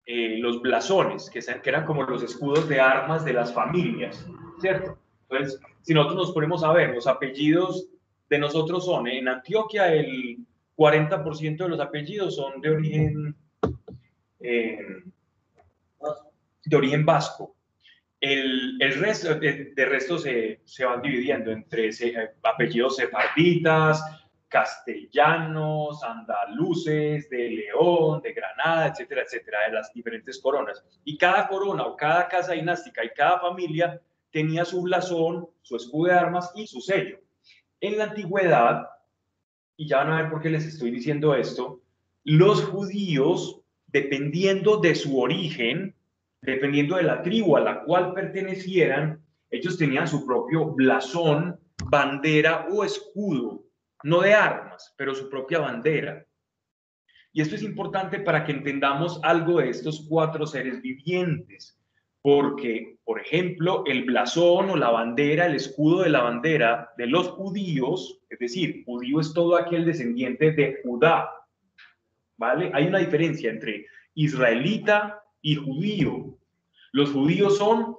[0.05, 1.39] eh, los blasones, que,
[1.69, 4.25] eran como los escudos de armas de las familias,
[4.59, 4.97] ¿cierto?
[5.29, 7.87] Entonces, si nosotros nos ponemos a ver, los apellidos
[8.29, 10.37] de nosotros son, en Antioquia el
[10.75, 13.35] 40% de los apellidos son de origen,
[14.39, 14.79] eh,
[16.65, 17.55] de origen vasco.
[18.19, 24.01] El, el resto, de, de resto se, se van dividiendo entre se- eh, apellidos sefarditas,
[24.51, 30.83] castellanos, andaluces, de León, de Granada, etcétera, etcétera, de las diferentes coronas.
[31.05, 33.99] Y cada corona o cada casa dinástica y cada familia
[34.29, 37.17] tenía su blasón, su escudo de armas y su sello.
[37.79, 38.89] En la antigüedad,
[39.77, 41.81] y ya van a ver por qué les estoy diciendo esto,
[42.25, 45.95] los judíos, dependiendo de su origen,
[46.41, 52.83] dependiendo de la tribu a la cual pertenecieran, ellos tenían su propio blasón, bandera o
[52.83, 53.63] escudo,
[54.03, 56.25] no de armas, pero su propia bandera.
[57.33, 61.79] Y esto es importante para que entendamos algo de estos cuatro seres vivientes,
[62.21, 67.29] porque, por ejemplo, el blasón o la bandera, el escudo de la bandera de los
[67.29, 71.29] judíos, es decir, judío es todo aquel descendiente de Judá,
[72.37, 72.69] ¿vale?
[72.73, 76.37] Hay una diferencia entre israelita y judío.
[76.91, 77.95] Los judíos son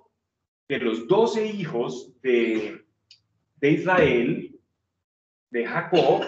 [0.68, 2.84] de los doce hijos de,
[3.56, 4.41] de Israel,
[5.52, 6.24] de Jacob,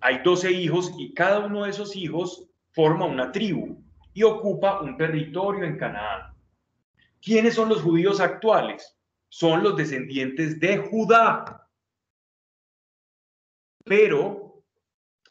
[0.00, 3.82] hay doce hijos y cada uno de esos hijos forma una tribu
[4.14, 6.34] y ocupa un territorio en Canaán.
[7.22, 8.96] ¿Quiénes son los judíos actuales?
[9.28, 11.68] Son los descendientes de Judá.
[13.84, 14.62] Pero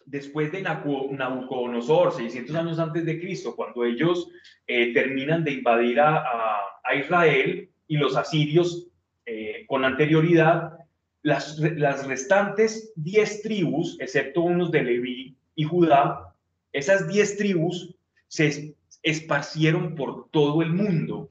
[0.05, 4.29] después de Nabucodonosor, 600 años antes de Cristo, cuando ellos
[4.67, 6.19] eh, terminan de invadir a,
[6.95, 8.87] Israel y los asirios
[9.25, 10.72] eh, con anterioridad,
[11.23, 16.35] las, las restantes 10 tribus, excepto unos de Leví y Judá,
[16.71, 17.95] esas 10 tribus
[18.27, 21.29] se esparcieron por todo el mundo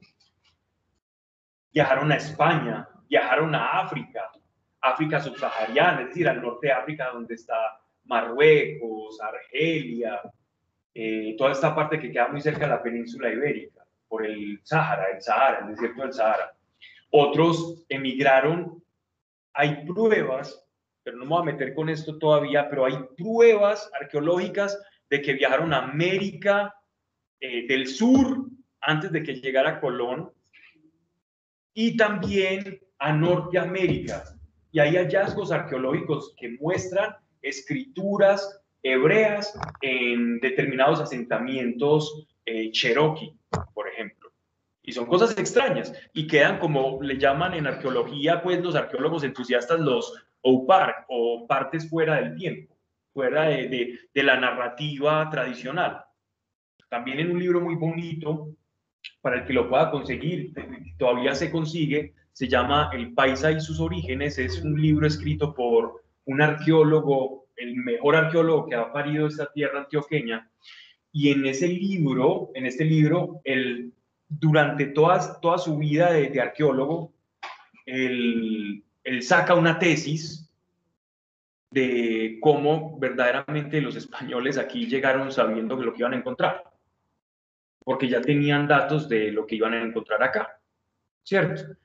[1.73, 4.31] viajaron a España, viajaron a África,
[4.79, 10.21] África subsahariana, es decir, al norte de África donde está Marruecos, Argelia,
[10.93, 15.07] eh, toda esta parte que queda muy cerca de la península ibérica, por el Sahara,
[15.11, 16.55] el Sahara, el desierto del Sahara.
[17.09, 18.82] Otros emigraron,
[19.53, 20.65] hay pruebas,
[21.03, 24.79] pero no me voy a meter con esto todavía, pero hay pruebas arqueológicas
[25.09, 26.73] de que viajaron a América
[27.39, 28.47] eh, del Sur
[28.81, 30.31] antes de que llegara Colón
[31.73, 34.23] y también a Norteamérica.
[34.71, 43.37] Y hay hallazgos arqueológicos que muestran escrituras hebreas en determinados asentamientos eh, cherokee,
[43.73, 43.82] por.
[44.83, 49.79] Y son cosas extrañas y quedan como le llaman en arqueología, pues los arqueólogos entusiastas
[49.79, 52.75] los OPAR o partes fuera del tiempo,
[53.13, 56.03] fuera de, de la narrativa tradicional.
[56.89, 58.49] También en un libro muy bonito
[59.21, 60.53] para el que lo pueda conseguir,
[60.97, 66.03] todavía se consigue, se llama El Paisa y sus orígenes, es un libro escrito por
[66.25, 70.49] un arqueólogo, el mejor arqueólogo que ha parido esta tierra antioqueña,
[71.11, 73.93] y en ese libro, en este libro, él,
[74.39, 77.13] durante toda, toda su vida de, arqueólogo,
[77.85, 80.49] él, él saca una tesis
[81.71, 86.73] de cómo verdaderamente los españoles aquí llegaron sabiendo lo que iban a encontrar
[87.83, 90.59] porque ya tenían datos de lo que iban a encontrar acá,
[91.23, 91.75] ¿cierto?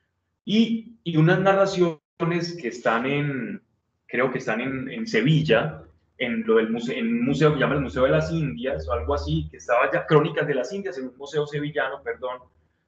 [0.45, 3.61] Y, y unas narraciones que están en,
[4.07, 5.83] creo que están en, en Sevilla,
[6.19, 8.93] en lo del museo, en un museo que llama el Museo de las Indias o
[8.93, 12.39] algo así, que estaba ya, Crónicas de las Indias, en un museo sevillano, perdón,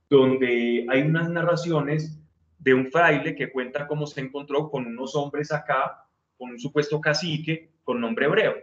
[0.09, 2.19] donde hay unas narraciones
[2.59, 6.05] de un fraile que cuenta cómo se encontró con unos hombres acá,
[6.37, 8.55] con un supuesto cacique con nombre hebreo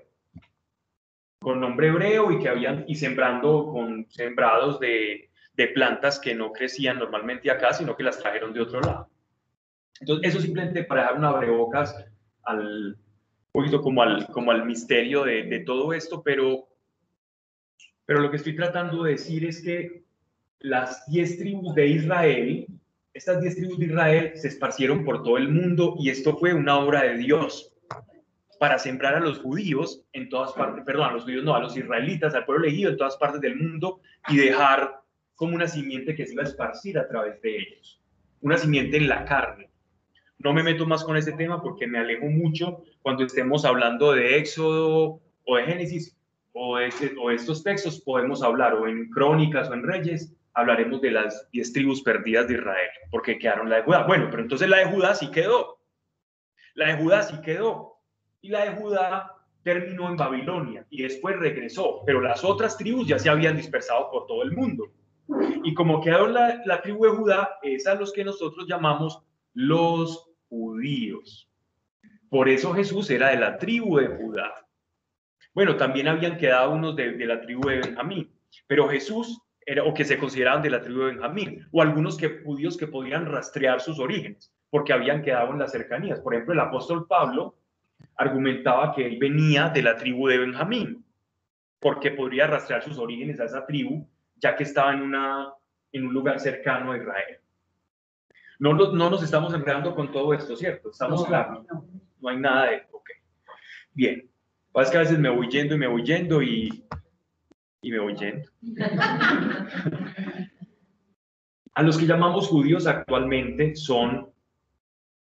[1.38, 6.52] con nombre hebreo y que habían y sembrando con sembrados de, de plantas que no
[6.52, 9.08] crecían normalmente acá, sino que las trajeron de otro lado.
[10.00, 12.04] Entonces, eso simplemente para dejar una abrebocas
[12.42, 12.98] al
[13.52, 16.68] poquito como al, como al misterio de, de, todo esto, pero,
[18.04, 20.04] pero lo que estoy tratando de decir es que
[20.60, 22.66] las diez tribus de Israel,
[23.14, 26.78] estas diez tribus de Israel se esparcieron por todo el mundo y esto fue una
[26.78, 27.72] obra de Dios
[28.58, 31.76] para sembrar a los judíos en todas partes, perdón, a los judíos no, a los
[31.76, 35.00] israelitas, al pueblo elegido en todas partes del mundo y dejar
[35.36, 38.02] como una simiente que se iba a esparcir a través de ellos,
[38.40, 39.70] una simiente en la carne.
[40.38, 44.38] No me meto más con ese tema porque me alejo mucho cuando estemos hablando de
[44.38, 46.16] Éxodo o de Génesis
[46.52, 46.90] o, de,
[47.34, 52.02] estos textos, podemos hablar o en Crónicas o en Reyes, hablaremos de las diez tribus
[52.02, 54.04] perdidas de Israel, porque quedaron la de Judá.
[54.06, 55.78] Bueno, pero entonces la de Judá sí quedó.
[56.74, 57.98] La de Judá sí quedó
[58.40, 63.18] y la de Judá terminó en Babilonia y después regresó, pero las otras tribus ya
[63.18, 64.90] se habían dispersado por todo el mundo.
[65.62, 69.22] Y como quedó la, la tribu de Judá, es a los que nosotros llamamos
[69.52, 71.47] los judíos.
[72.30, 74.54] Por eso Jesús era de la tribu de Judá.
[75.54, 78.30] Bueno, también habían quedado unos de, de la tribu de Benjamín,
[78.66, 82.40] pero Jesús era, o que se consideraban de la tribu de Benjamín, o algunos que,
[82.42, 86.20] judíos que podían rastrear sus orígenes, porque habían quedado en las cercanías.
[86.20, 87.56] Por ejemplo, el apóstol Pablo
[88.16, 91.04] argumentaba que él venía de la tribu de Benjamín,
[91.80, 95.52] porque podría rastrear sus orígenes a esa tribu, ya que estaba en, una,
[95.92, 97.38] en un lugar cercano a Israel.
[98.58, 100.90] No, no, no nos estamos enredando con todo esto, ¿cierto?
[100.90, 101.64] ¿Estamos claros?
[101.70, 101.84] No.
[102.24, 102.82] Hay nada de...
[102.92, 103.10] Ok.
[103.92, 104.28] Bien.
[104.72, 106.84] Pasa que a veces me voy yendo y me voy yendo y,
[107.82, 108.48] y me voy yendo.
[111.74, 114.32] a los que llamamos judíos actualmente son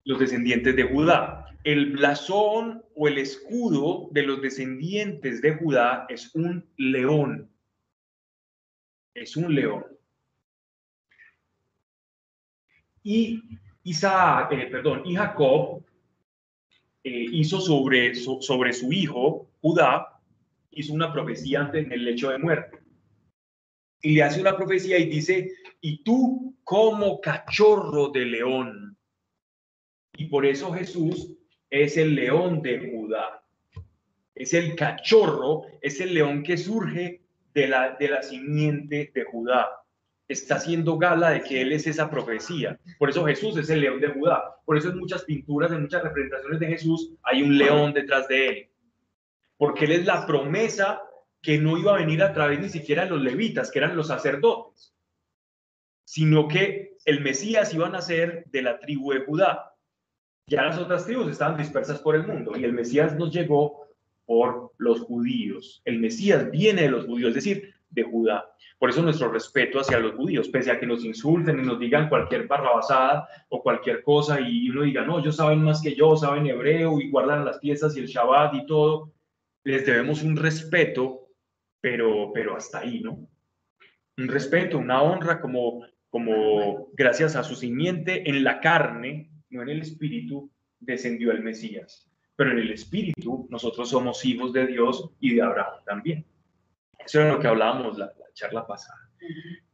[0.04, 1.44] los descendientes de Judá.
[1.64, 7.50] el blasón o el escudo de los descendientes de Judá es un león.
[9.14, 9.84] Es un león.
[13.02, 13.42] Y
[13.84, 15.84] Isaac, eh, perdón, y Jacob
[17.08, 20.20] eh, hizo sobre, sobre su hijo, Judá,
[20.70, 22.78] hizo una profecía antes en el lecho de muerte.
[24.02, 28.96] Y le hace una profecía y dice, y tú como cachorro de león.
[30.16, 31.32] Y por eso Jesús
[31.70, 33.42] es el león de Judá.
[34.34, 37.22] Es el cachorro, es el león que surge
[37.54, 39.68] de la, de la simiente de Judá.
[40.28, 42.78] Está haciendo gala de que él es esa profecía.
[42.98, 44.56] Por eso Jesús es el león de Judá.
[44.64, 48.48] Por eso en muchas pinturas, en muchas representaciones de Jesús, hay un león detrás de
[48.48, 48.68] él.
[49.56, 51.00] Porque él es la promesa
[51.40, 54.08] que no iba a venir a través ni siquiera de los levitas, que eran los
[54.08, 54.94] sacerdotes,
[56.04, 59.74] sino que el Mesías iba a nacer de la tribu de Judá.
[60.46, 63.86] Ya las otras tribus estaban dispersas por el mundo y el Mesías nos llegó
[64.26, 65.80] por los judíos.
[65.84, 68.44] El Mesías viene de los judíos, es decir, de Judá.
[68.78, 72.08] Por eso nuestro respeto hacia los judíos, pese a que nos insulten y nos digan
[72.08, 76.46] cualquier barrabasada o cualquier cosa y uno diga, no, ellos saben más que yo, saben
[76.46, 79.12] hebreo y guardan las fiestas y el Shabbat y todo,
[79.64, 81.28] les debemos un respeto,
[81.80, 83.28] pero, pero hasta ahí, ¿no?
[84.16, 89.70] Un respeto, una honra como, como gracias a su simiente en la carne, no en
[89.70, 92.08] el espíritu, descendió el Mesías.
[92.36, 96.24] Pero en el espíritu nosotros somos hijos de Dios y de Abraham también.
[97.08, 99.10] Eso era lo que hablábamos la, charla pasada.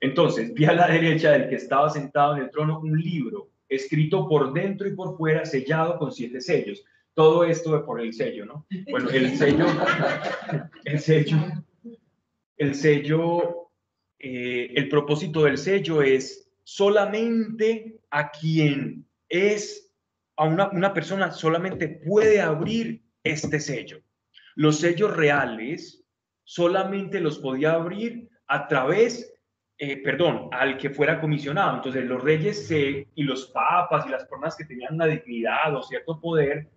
[0.01, 4.29] Entonces, vi a la derecha del que estaba sentado en el trono un libro escrito
[4.29, 6.85] por dentro y por fuera, sellado con siete sellos.
[7.13, 8.67] Todo esto por el sello, ¿no?
[8.89, 9.67] Bueno, el sello,
[10.85, 11.37] el sello,
[12.57, 13.71] el sello,
[14.21, 19.93] eh, el propósito del sello es solamente a quien es
[20.37, 24.01] a una, persona solamente puede abrir este sello.
[24.55, 26.04] Los sellos reales
[26.45, 29.35] solamente los podía abrir a través,
[29.79, 31.77] eh, perdón, al que fuera comisionado.
[31.77, 36.21] Entonces los reyes y los papas y las personas que tenían una dignidad o cierto
[36.21, 36.69] poder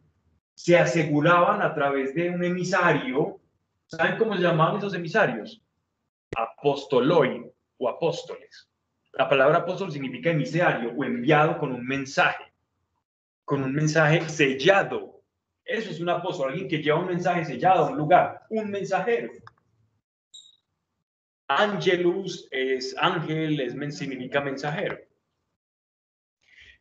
[0.56, 3.40] se aseguraban a través de un emisario.
[3.86, 5.62] ¿Saben cómo se llamaban esos emisarios?
[6.36, 7.46] Apostoloi
[7.78, 8.70] o apóstoles.
[9.14, 12.48] La palabra apóstol significa emisario o enviado con un mensaje
[13.48, 15.24] con un mensaje sellado.
[15.64, 19.32] Eso es un apóstol, alguien que lleva un mensaje sellado a un lugar, un mensajero.
[21.48, 24.98] Angelus es ángel, es, significa mensajero.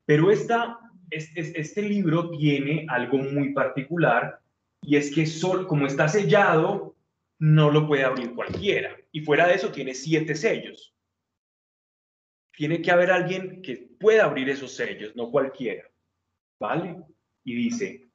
[0.05, 0.79] Pero esta,
[1.11, 4.41] este, este, libro tiene algo muy particular
[4.83, 6.97] y es que sol, como está sellado,
[7.39, 8.97] no lo puede abrir cualquiera.
[9.12, 10.95] Y fuera de eso tiene siete sellos.
[12.53, 15.89] Tiene que haber alguien que pueda abrir esos sellos, no cualquiera.
[16.59, 17.03] ¿vale?
[17.45, 18.09] Y dice,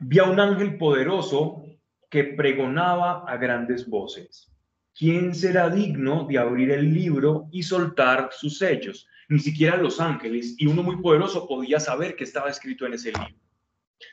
[0.00, 1.64] vi a un ángel poderoso
[2.10, 4.52] que pregonaba a grandes voces.
[4.98, 9.06] ¿Quién será digno de abrir el libro y soltar sus sellos?
[9.28, 13.12] Ni siquiera los ángeles y uno muy poderoso podía saber que estaba escrito en ese
[13.12, 13.36] libro.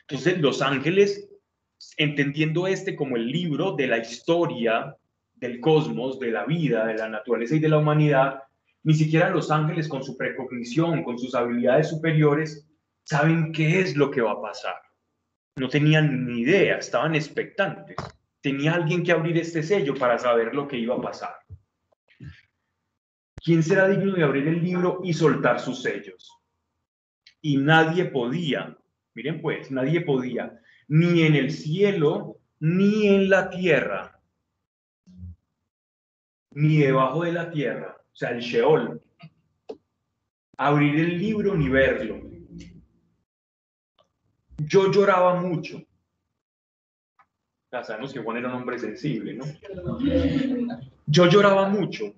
[0.02, 1.26] Entonces los ángeles,
[1.96, 4.94] entendiendo este como el libro de la historia
[5.36, 8.40] del cosmos, de la vida, de la naturaleza y de la humanidad,
[8.82, 12.68] ni siquiera los ángeles con su precognición, con sus habilidades superiores,
[13.04, 14.76] saben qué es lo que va a pasar.
[15.56, 17.96] No tenían ni idea, estaban expectantes.
[18.44, 21.34] Tenía alguien que abrir este sello para saber lo que iba a pasar.
[23.42, 26.30] ¿Quién será digno de abrir el libro y soltar sus sellos?
[27.40, 28.76] Y nadie podía,
[29.14, 34.20] miren pues, nadie podía, ni en el cielo, ni en la tierra,
[36.50, 39.02] ni debajo de la tierra, o sea, el Sheol,
[40.58, 42.34] abrir el libro ni verlo
[44.58, 45.82] yo lloraba mucho.
[47.74, 49.44] Ya sabemos que Juan era un hombre sensible, ¿no?
[51.06, 52.14] Yo lloraba mucho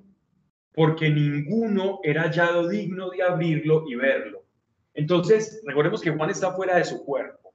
[0.74, 4.44] porque ninguno era hallado digno de abrirlo y verlo.
[4.92, 7.54] Entonces, recordemos que Juan está fuera de su cuerpo.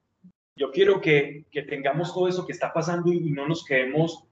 [0.56, 4.24] Yo quiero que, tengamos todo eso que está pasando y no nos quedemos,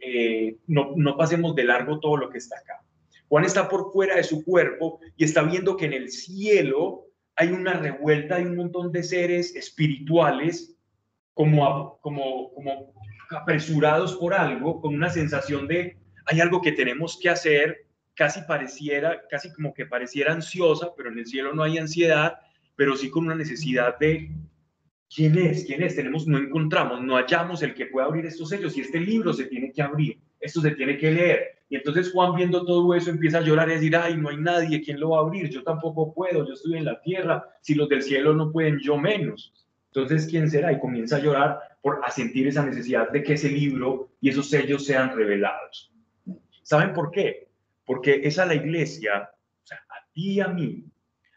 [0.00, 2.82] eh, no, no pasemos de largo todo lo que está acá.
[3.28, 7.04] Juan está por fuera de su cuerpo y está viendo que en el cielo
[7.36, 10.74] hay una revuelta, hay un montón de seres espirituales
[11.34, 12.94] como, como, como
[13.30, 19.22] apresurados por algo, con una sensación de hay algo que tenemos que hacer, casi pareciera,
[19.30, 22.38] casi como que pareciera ansiosa, pero en el cielo no hay ansiedad,
[22.76, 24.30] pero sí con una necesidad de
[25.14, 28.76] quién es, quién es, tenemos, no encontramos, no hallamos el que pueda abrir estos sellos
[28.76, 32.34] y este libro se tiene que abrir, esto se tiene que leer, y entonces Juan
[32.34, 35.10] viendo todo eso empieza a llorar y a decir, ay, no hay nadie, ¿quién lo
[35.10, 35.50] va a abrir?
[35.50, 38.96] Yo tampoco puedo, yo estoy en la tierra, si los del cielo no pueden, yo
[38.96, 39.52] menos.
[39.92, 40.72] Entonces, ¿quién será?
[40.72, 44.50] Y comienza a llorar por a sentir esa necesidad de que ese libro y esos
[44.50, 45.92] sellos sean revelados.
[46.62, 47.48] ¿Saben por qué?
[47.84, 49.30] Porque es a la iglesia,
[49.62, 50.84] o sea, a ti y a mí,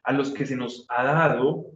[0.04, 1.72] a los que se nos ha dado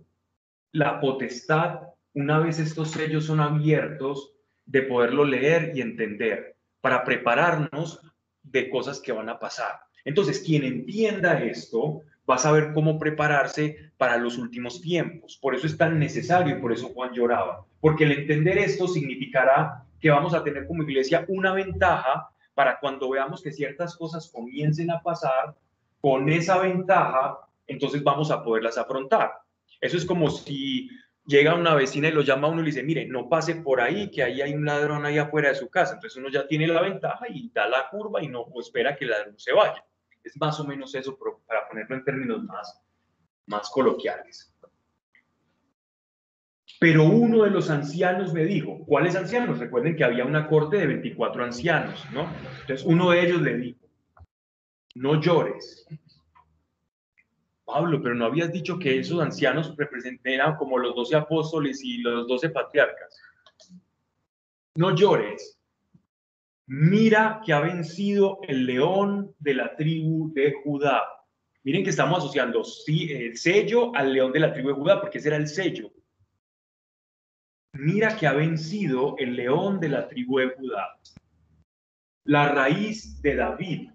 [0.71, 1.79] la potestad,
[2.13, 4.33] una vez estos sellos son abiertos,
[4.65, 8.01] de poderlo leer y entender, para prepararnos
[8.41, 9.79] de cosas que van a pasar.
[10.03, 15.37] Entonces, quien entienda esto va a saber cómo prepararse para los últimos tiempos.
[15.41, 17.65] Por eso es tan necesario y por eso Juan lloraba.
[17.79, 23.09] Porque el entender esto significará que vamos a tener como iglesia una ventaja para cuando
[23.09, 25.55] veamos que ciertas cosas comiencen a pasar,
[26.05, 29.31] con esa ventaja, entonces vamos a poderlas afrontar.
[29.81, 30.87] Eso es como si
[31.25, 33.81] llega una vecina y lo llama a uno y le dice, mire, no pase por
[33.81, 35.95] ahí, que ahí hay un ladrón ahí afuera de su casa.
[35.95, 39.11] Entonces uno ya tiene la ventaja y da la curva y no espera que el
[39.11, 39.83] ladrón se vaya.
[40.25, 41.17] Es más o menos eso
[41.47, 42.81] para ponerlo en términos más,
[43.45, 44.51] más coloquiales.
[46.79, 49.59] Pero uno de los ancianos me dijo, ¿cuáles ancianos?
[49.59, 52.27] Recuerden que había una corte de 24 ancianos, ¿no?
[52.61, 53.79] Entonces uno de ellos le dijo,
[54.95, 55.87] no llores.
[57.63, 62.27] Pablo, pero no habías dicho que esos ancianos representaban como los doce apóstoles y los
[62.27, 63.19] doce patriarcas.
[64.75, 65.57] No llores,
[66.67, 71.03] mira que ha vencido el león de la tribu de Judá.
[71.63, 75.29] Miren que estamos asociando el sello al león de la tribu de Judá, porque ese
[75.29, 75.91] era el sello.
[77.73, 80.99] Mira que ha vencido el león de la tribu de Judá.
[82.25, 83.89] La raíz de David.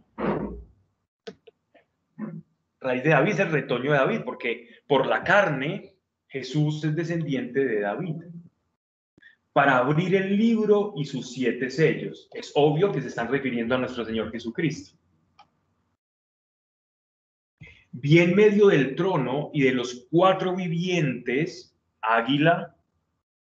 [2.81, 5.97] Raíz de David es el retoño de David, porque por la carne
[6.29, 8.17] Jesús es descendiente de David
[9.53, 12.29] para abrir el libro y sus siete sellos.
[12.33, 14.97] Es obvio que se están refiriendo a nuestro Señor Jesucristo.
[17.93, 22.77] Vi en medio del trono y de los cuatro vivientes, águila,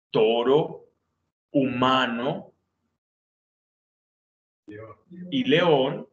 [0.10, 0.90] toro,
[1.52, 2.52] humano
[5.30, 6.08] y león.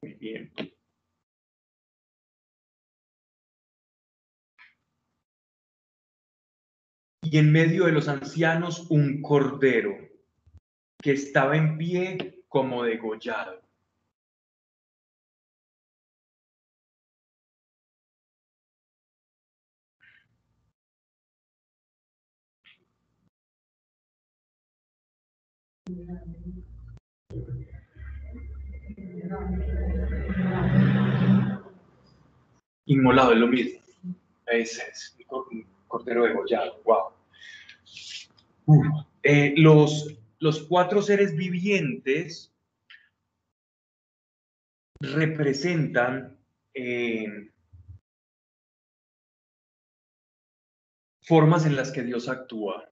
[0.00, 0.52] Muy bien.
[7.32, 9.96] Y en medio de los ancianos un cordero
[11.02, 13.62] que estaba en pie como degollado.
[32.84, 33.80] Inmolado es lo mismo.
[34.44, 35.16] Ese es
[35.88, 36.82] cordero degollado.
[36.84, 37.11] Wow.
[39.22, 42.52] Eh, los, los cuatro seres vivientes
[45.00, 46.38] representan
[46.74, 47.50] eh,
[51.22, 52.88] formas en las que Dios actúa.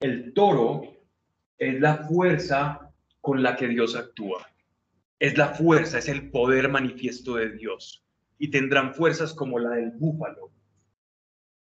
[0.00, 0.96] El toro
[1.58, 4.46] es la fuerza con la que Dios actúa.
[5.18, 8.04] Es la fuerza, es el poder manifiesto de Dios.
[8.38, 10.52] Y tendrán fuerzas como la del búfalo.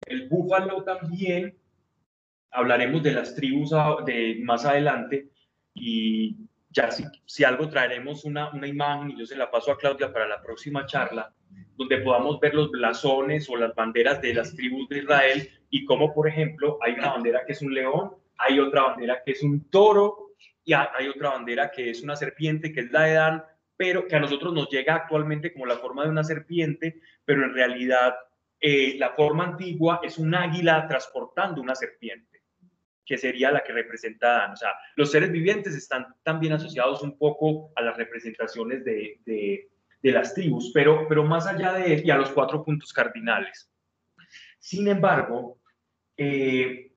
[0.05, 1.57] El búfalo también,
[2.51, 3.71] hablaremos de las tribus
[4.05, 5.29] de más adelante
[5.73, 6.37] y
[6.69, 10.11] ya si, si algo traeremos una, una imagen y yo se la paso a Claudia
[10.11, 11.33] para la próxima charla,
[11.75, 16.13] donde podamos ver los blasones o las banderas de las tribus de Israel y cómo,
[16.13, 19.69] por ejemplo, hay una bandera que es un león, hay otra bandera que es un
[19.69, 20.31] toro
[20.63, 23.43] y hay otra bandera que es una serpiente, que es la de Dan,
[23.77, 27.53] pero que a nosotros nos llega actualmente como la forma de una serpiente, pero en
[27.53, 28.15] realidad
[28.59, 32.36] eh, la forma antigua es un águila transportando una serpiente,
[33.07, 37.71] que sería la que representa O sea, los seres vivientes están también asociados un poco
[37.75, 39.69] a las representaciones de, de,
[40.11, 43.69] las tribus, pero, pero más allá de y a los cuatro puntos cardinales.
[44.57, 45.59] Sin embargo,
[46.15, 46.93] eh,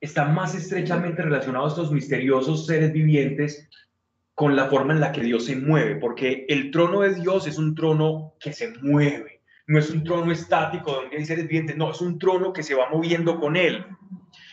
[0.00, 3.68] están más estrechamente relacionados estos misteriosos seres vivientes
[4.34, 7.58] con la forma en la que Dios se mueve, porque el trono de Dios es
[7.58, 9.38] un trono que se mueve
[9.68, 12.74] no es un trono estático donde hay seres vivientes, no, es un trono que se
[12.74, 13.84] va moviendo con él.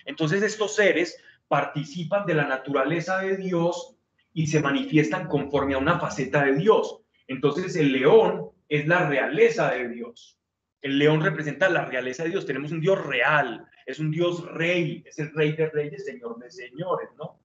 [0.05, 3.97] Entonces estos seres participan de la naturaleza de Dios
[4.33, 7.01] y se manifiestan conforme a una faceta de Dios.
[7.27, 10.39] Entonces el león es la realeza de Dios.
[10.81, 12.45] El león representa la realeza de Dios.
[12.45, 16.51] Tenemos un Dios real, es un Dios rey, es el rey de reyes, señor de
[16.51, 17.39] señores, ¿no?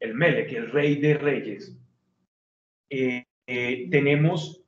[0.00, 1.76] El Melech, el rey de reyes.
[2.88, 4.59] Eh, eh, tenemos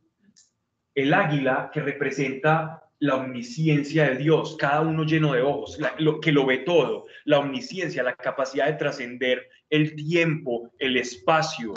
[0.94, 5.76] el águila que representa la omnisciencia de Dios, cada uno lleno de ojos,
[6.22, 11.74] que lo ve todo, la omnisciencia, la capacidad de trascender el tiempo, el espacio,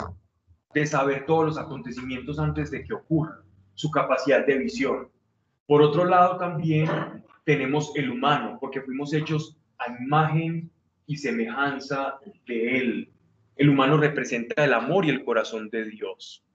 [0.72, 3.40] de saber todos los acontecimientos antes de que ocurran.
[3.74, 5.10] su capacidad de visión.
[5.66, 6.88] Por otro lado, también
[7.44, 10.70] tenemos el humano, porque fuimos hechos a imagen
[11.06, 13.10] y semejanza de Él.
[13.56, 16.45] El humano representa el amor y el corazón de Dios.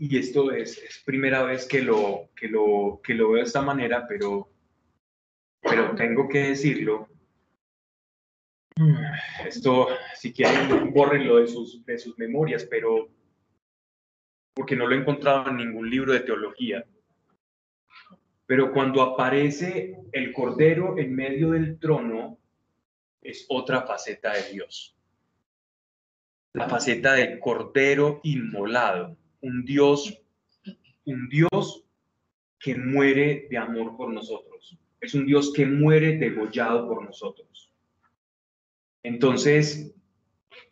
[0.00, 3.62] Y esto es, es primera vez que lo, que, lo, que lo veo de esta
[3.62, 4.48] manera, pero,
[5.60, 7.08] pero tengo que decirlo.
[9.44, 13.08] Esto, si quieren, bórrenlo de sus, de sus memorias, pero
[14.54, 16.84] porque no lo he encontrado en ningún libro de teología.
[18.46, 22.38] Pero cuando aparece el Cordero en medio del trono,
[23.20, 24.96] es otra faceta de Dios.
[26.54, 30.22] La faceta del Cordero inmolado un Dios,
[31.04, 31.84] un Dios
[32.58, 34.78] que muere de amor por nosotros.
[35.00, 37.72] Es un Dios que muere degollado por nosotros.
[39.02, 39.94] Entonces,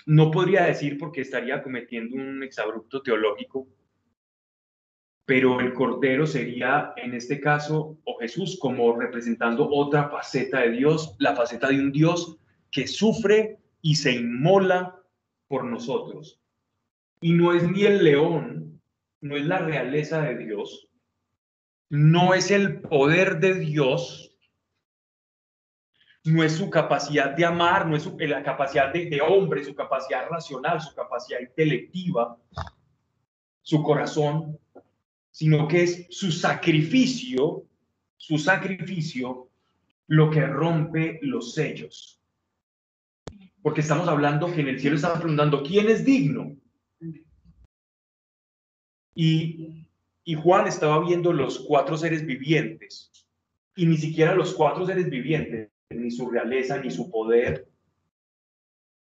[0.05, 3.69] no podría decir porque estaría cometiendo un exabrupto teológico,
[5.25, 11.17] pero el Cordero sería, en este caso, o Jesús, como representando otra faceta de Dios,
[11.19, 12.39] la faceta de un Dios
[12.71, 14.97] que sufre y se inmola
[15.49, 16.41] por nosotros.
[17.21, 18.81] Y no es ni el león,
[19.21, 20.89] no es la realeza de Dios,
[21.89, 24.37] no es el poder de Dios,
[26.25, 30.29] no es su capacidad de amar, no es la capacidad de, de hombre, su capacidad
[30.29, 32.37] racional, su capacidad intelectiva,
[33.63, 34.59] su corazón,
[35.31, 37.65] sino que es su sacrificio,
[38.17, 39.49] su sacrificio,
[40.09, 42.21] lo que rompe los sellos.
[43.63, 46.57] Porque estamos hablando que en el cielo estamos preguntando, ¿quién es digno?
[49.17, 49.89] Y,
[50.43, 53.11] Juan estaba viendo los cuatro seres vivientes
[53.75, 57.67] y ni siquiera los cuatro seres vivientes, ni su realeza, ni su poder,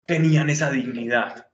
[0.06, 1.48] tenían esa dignidad.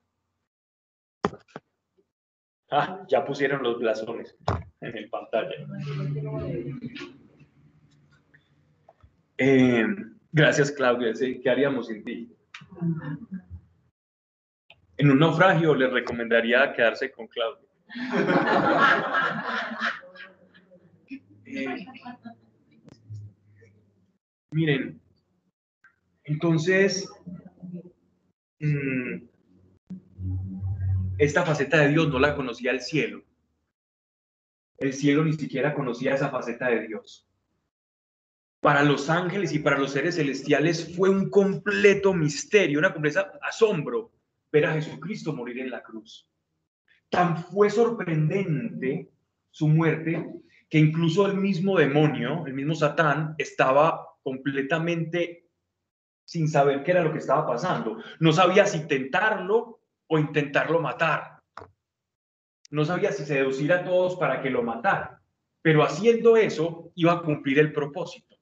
[2.71, 4.37] Ah, ya pusieron los blasones
[4.81, 5.55] en el pantalla.
[9.39, 9.87] Eh,
[10.31, 11.13] gracias, Claudia.
[11.15, 12.37] ¿Qué haríamos sin ti?
[14.97, 17.72] En un naufragio les recomendaría quedarse con Claudia.
[21.55, 21.85] Eh,
[24.51, 25.03] miren,
[26.25, 27.11] entonces,
[28.59, 29.25] mm,
[31.19, 33.23] esta faceta de Dios no la conocía el cielo.
[34.79, 37.29] El cielo ni siquiera conocía esa faceta de Dios.
[38.61, 44.13] Para los ángeles y para los seres celestiales fue un completo misterio, una completa asombro
[44.51, 46.32] ver a Jesucristo morir en la cruz.
[47.13, 49.11] Tan fue sorprendente
[49.51, 50.33] su muerte
[50.71, 55.47] que incluso el mismo demonio, el mismo Satán, estaba completamente
[56.25, 57.99] sin saber qué era lo que estaba pasando.
[58.19, 61.43] No sabía si tentarlo o intentarlo matar.
[62.71, 65.21] No sabía si seducir a todos para que lo matara.
[65.61, 68.39] Pero haciendo eso iba a cumplir el propósito.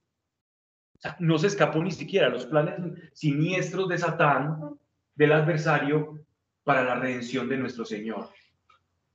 [1.19, 2.77] no se escapó ni siquiera los planes
[3.15, 4.79] siniestros de Satán,
[5.17, 6.25] del adversario,
[6.63, 8.29] para la redención de nuestro Señor.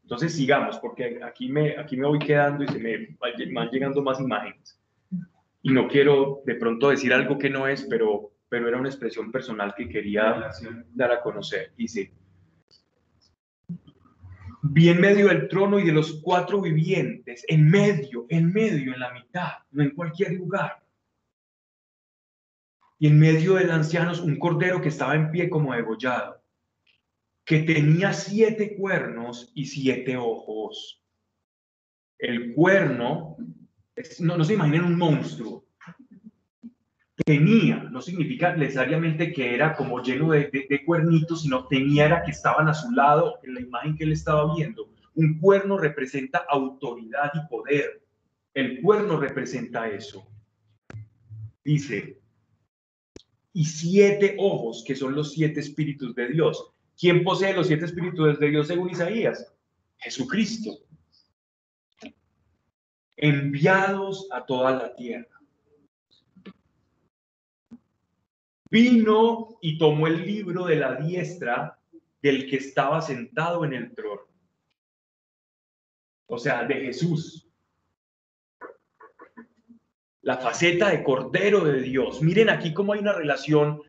[0.06, 3.18] Entonces sigamos, porque aquí me, aquí me voy quedando y se me
[3.49, 4.80] van llegando más imágenes.
[5.64, 9.32] Y no quiero de pronto decir algo que no es, pero, pero era una expresión
[9.32, 10.51] personal que quería
[10.93, 11.74] dar a conocer.
[11.76, 12.14] Dice,
[14.62, 19.00] vi en medio del trono y de los cuatro vivientes, en medio, en medio, en
[19.00, 20.84] la mitad, no en cualquier lugar.
[23.00, 26.45] Y en medio del ancianos un cordero que estaba en pie como degollado
[27.46, 31.01] que tenía siete cuernos y siete ojos.
[32.17, 33.38] El cuerno,
[34.20, 35.63] no, no se imaginen un monstruo.
[37.24, 42.32] Tenía, no significa necesariamente que era como lleno de, de cuernitos, sino tenía era que
[42.32, 44.89] estaban a su lado en la imagen que él estaba viendo.
[45.13, 48.01] Un cuerno representa autoridad y poder.
[48.54, 50.28] El cuerno representa eso.
[51.63, 52.20] Dice,
[53.54, 56.75] y siete ojos, que son los siete espíritus de Dios.
[56.97, 59.54] ¿Quién posee los siete espíritus de Dios según Isaías?
[59.97, 60.80] Jesucristo.
[63.17, 65.28] Enviados a toda la tierra.
[68.70, 71.80] Vino y tomó el libro de la diestra
[72.22, 74.24] del que estaba sentado en el trono.
[76.28, 77.47] O sea, de Jesús.
[80.22, 82.22] La faceta de Cordero de Dios.
[82.22, 83.82] Miren aquí cómo hay una relación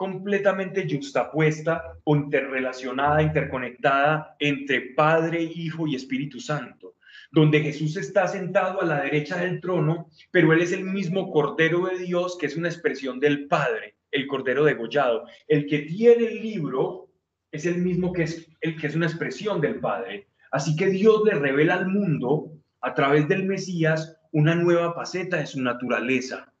[0.00, 6.94] completamente juxtapuesta o interrelacionada, interconectada entre Padre, Hijo y Espíritu Santo.
[7.32, 11.86] donde Jesús está sentado a la derecha del trono, pero Él es el mismo Cordero
[11.86, 15.26] de Dios, que es una expresión del Padre, el Cordero degollado.
[15.46, 17.10] El que tiene el libro
[17.52, 20.26] es el mismo que es el que es una expresión del Padre.
[20.50, 22.50] Así que Dios le revela al mundo
[22.80, 26.52] a través del Mesías una nueva faceta de su naturaleza.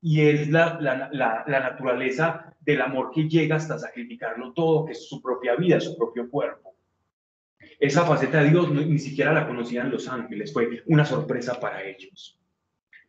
[0.00, 5.08] Y es la, la, la, naturaleza del amor que llega hasta sacrificarlo todo, que es
[5.08, 6.76] su propia vida, su propio cuerpo.
[7.80, 12.38] Esa faceta de Dios ni siquiera la conocían los ángeles, fue una sorpresa para ellos.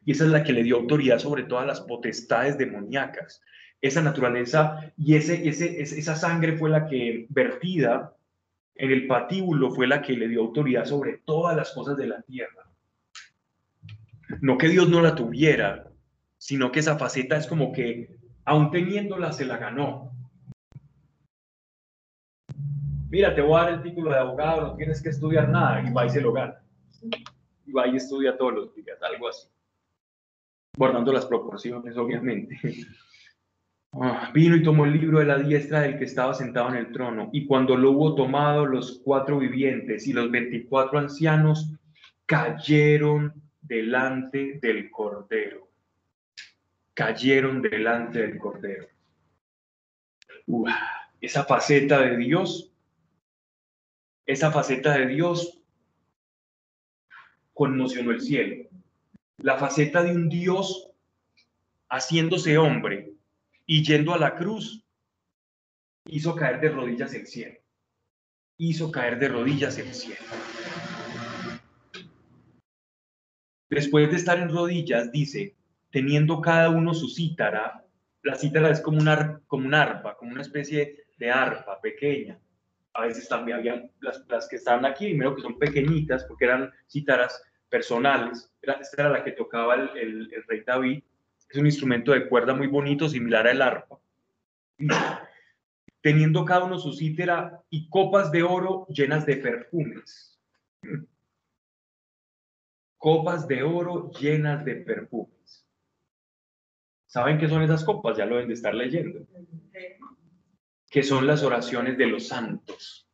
[0.05, 3.41] Y esa es la que le dio autoridad sobre todas las potestades demoníacas.
[3.81, 8.15] Esa naturaleza y ese, ese, esa sangre fue la que vertida
[8.75, 12.21] en el patíbulo fue la que le dio autoridad sobre todas las cosas de la
[12.21, 12.69] tierra.
[14.41, 15.88] No que Dios no la tuviera,
[16.39, 20.11] sino que esa faceta es como que, aun teniéndola, se la ganó.
[23.09, 25.91] Mira, te voy a dar el título de abogado, no tienes que estudiar nada, y
[25.91, 26.63] va y se lo gana.
[27.65, 29.47] Y va y estudia todos los días, algo así.
[30.77, 32.57] Guardando las proporciones, obviamente.
[33.91, 36.91] Ah, vino y tomó el libro de la diestra del que estaba sentado en el
[36.91, 41.73] trono, y cuando lo hubo tomado, los cuatro vivientes y los veinticuatro ancianos
[42.27, 45.68] cayeron delante del Cordero.
[46.99, 48.85] Cayeron delante del Cordero.
[51.21, 52.73] esa faceta de Dios,
[54.25, 55.61] esa faceta de Dios
[57.53, 58.67] conmocionó el cielo.
[59.37, 60.91] La faceta de un Dios
[61.89, 63.13] haciéndose hombre
[63.65, 64.85] y yendo a la cruz,
[66.03, 67.59] hizo caer de rodillas el cielo.
[68.57, 70.25] Hizo caer de rodillas el cielo.
[73.69, 75.55] Después de estar en rodillas, dice,
[75.91, 77.85] teniendo cada uno su cítara,
[78.23, 82.39] la cítara es como una, como un arpa, como una especie de arpa pequeña.
[82.93, 86.71] A veces también había las, las que estaban aquí, primero que son pequeñitas, porque eran
[86.89, 88.51] cítaras personales.
[88.61, 91.03] esta era la que tocaba el, el rey David
[91.49, 93.99] es un instrumento de cuerda muy bonito, similar al arpa.
[96.01, 100.39] Teniendo cada uno su cítara y copas de oro llenas de perfumes.
[102.97, 105.38] Copas de oro llenas de perfumes.
[107.09, 108.15] ¿Saben qué son esas copas?
[108.15, 109.25] Ya lo deben de estar leyendo.
[110.91, 113.09] Que son las oraciones de los santos.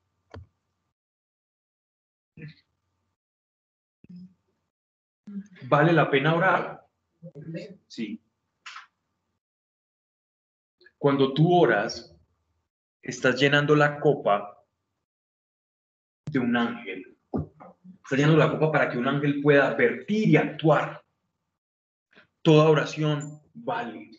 [5.70, 6.86] ¿Vale la pena orar?
[7.88, 8.22] Sí.
[10.98, 12.14] Cuando tú oras,
[13.02, 14.62] estás llenando la copa
[16.30, 17.18] de un ángel.
[18.04, 21.02] Estás llenando la copa para que un ángel pueda vertir y actuar.
[22.42, 24.12] Toda oración vale.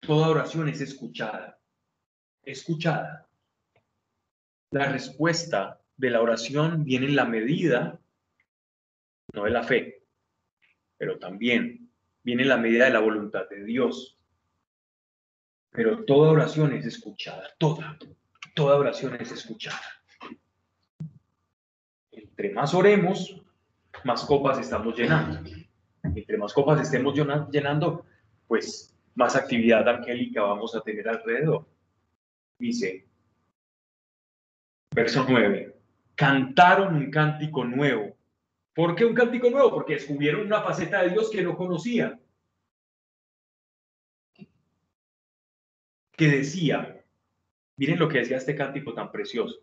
[0.00, 1.58] Toda oración es escuchada.
[2.42, 3.28] Escuchada.
[4.70, 8.00] La respuesta de la oración viene en la medida,
[9.34, 10.04] no de la fe,
[10.96, 11.90] pero también
[12.22, 14.16] viene en la medida de la voluntad de Dios.
[15.70, 17.98] Pero toda oración es escuchada, toda,
[18.54, 19.80] toda oración es escuchada.
[22.10, 23.42] Entre más oremos,
[24.04, 25.48] más copas estamos llenando.
[26.14, 28.04] Entre más copas estemos llenando,
[28.46, 31.66] pues más actividad angélica vamos a tener alrededor.
[32.58, 33.06] Dice,
[34.94, 35.76] verso 9,
[36.14, 38.16] cantaron un cántico nuevo.
[38.74, 39.70] ¿Por qué un cántico nuevo?
[39.70, 42.20] Porque descubrieron una faceta de Dios que no conocían.
[46.20, 47.02] que decía,
[47.78, 49.56] miren lo que decía este cántico tan precioso,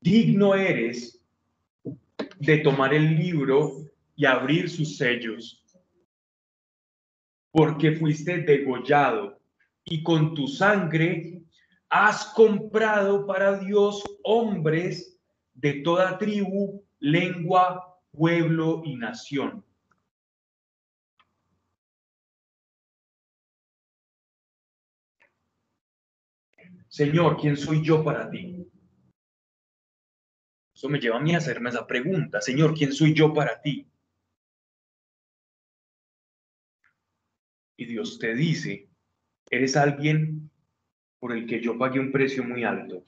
[0.00, 1.22] digno eres
[2.38, 3.84] de tomar el libro
[4.20, 5.64] y abrir sus sellos,
[7.50, 9.40] porque fuiste degollado
[9.82, 11.42] y con tu sangre
[11.88, 15.18] has comprado para Dios hombres
[15.54, 19.64] de toda tribu, lengua, pueblo y nación.
[26.88, 28.66] Señor, ¿quién soy yo para ti?
[30.74, 32.42] Eso me lleva a mí a hacerme esa pregunta.
[32.42, 33.90] Señor, ¿quién soy yo para ti?
[37.80, 38.90] Y Dios te dice,
[39.48, 40.50] eres alguien
[41.18, 43.06] por el que yo pagué un precio muy alto.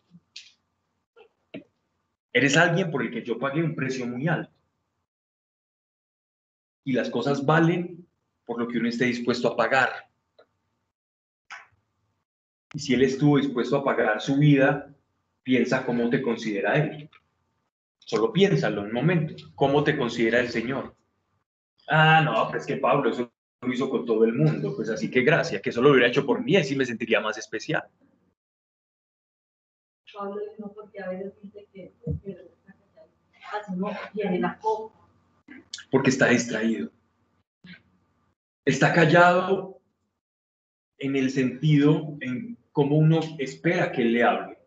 [2.33, 4.51] Eres alguien por el que yo pagué un precio muy alto.
[6.85, 8.09] Y las cosas valen
[8.47, 9.91] por lo que uno esté dispuesto a pagar.
[12.73, 14.91] Y si Él estuvo dispuesto a pagar su vida,
[15.43, 17.11] piensa cómo te considera Él.
[17.99, 19.35] Solo piénsalo un momento.
[19.55, 20.97] ¿Cómo te considera el Señor?
[21.89, 23.32] Ah, no, pues que Pablo eso
[23.63, 24.75] lo hizo con todo el mundo.
[24.77, 27.39] Pues así que gracias, que eso lo hubiera hecho por mí, así me sentiría más
[27.39, 27.85] especial.
[30.13, 32.37] Pablo no por porque a veces dice que, que
[33.53, 35.09] así no tiene la copa.
[35.91, 36.91] Porque está distraído.
[38.65, 39.81] Está callado
[40.99, 44.59] en el sentido en cómo uno espera que él le hable.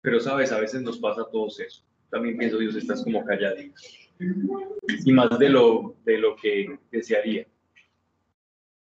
[0.00, 1.84] Pero sabes, a veces nos pasa todo eso.
[2.10, 3.80] También pienso, Dios, estás como calladito.
[5.04, 7.46] Y más de lo, de lo que desearía.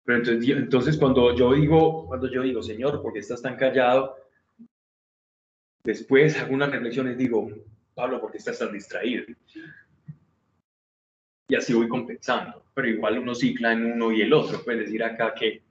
[0.05, 4.17] Pero entonces, entonces cuando yo digo, cuando yo digo, Señor, ¿por qué estás tan callado?
[5.83, 7.51] Después hago unas reflexiones, digo,
[7.95, 9.25] Pablo, ¿por qué estás tan distraído?
[11.49, 14.63] Y así voy compensando, pero igual uno cicla en uno y el otro.
[14.65, 15.63] Puedes decir acá que,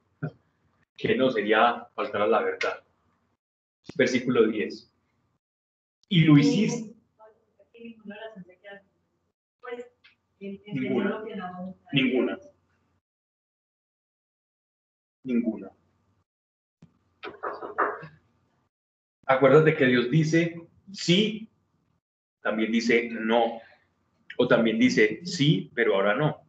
[0.96, 2.84] que no sería faltar a la verdad.
[3.96, 4.92] Versículo 10.
[6.10, 6.93] Y lo hiciste.
[10.40, 11.24] Ninguna.
[11.92, 12.40] Ninguna.
[15.24, 15.72] Ninguna.
[19.26, 20.56] Acuérdate que Dios dice
[20.92, 21.50] sí,
[22.42, 23.62] también dice no,
[24.38, 26.44] o también dice sí, pero ahora no.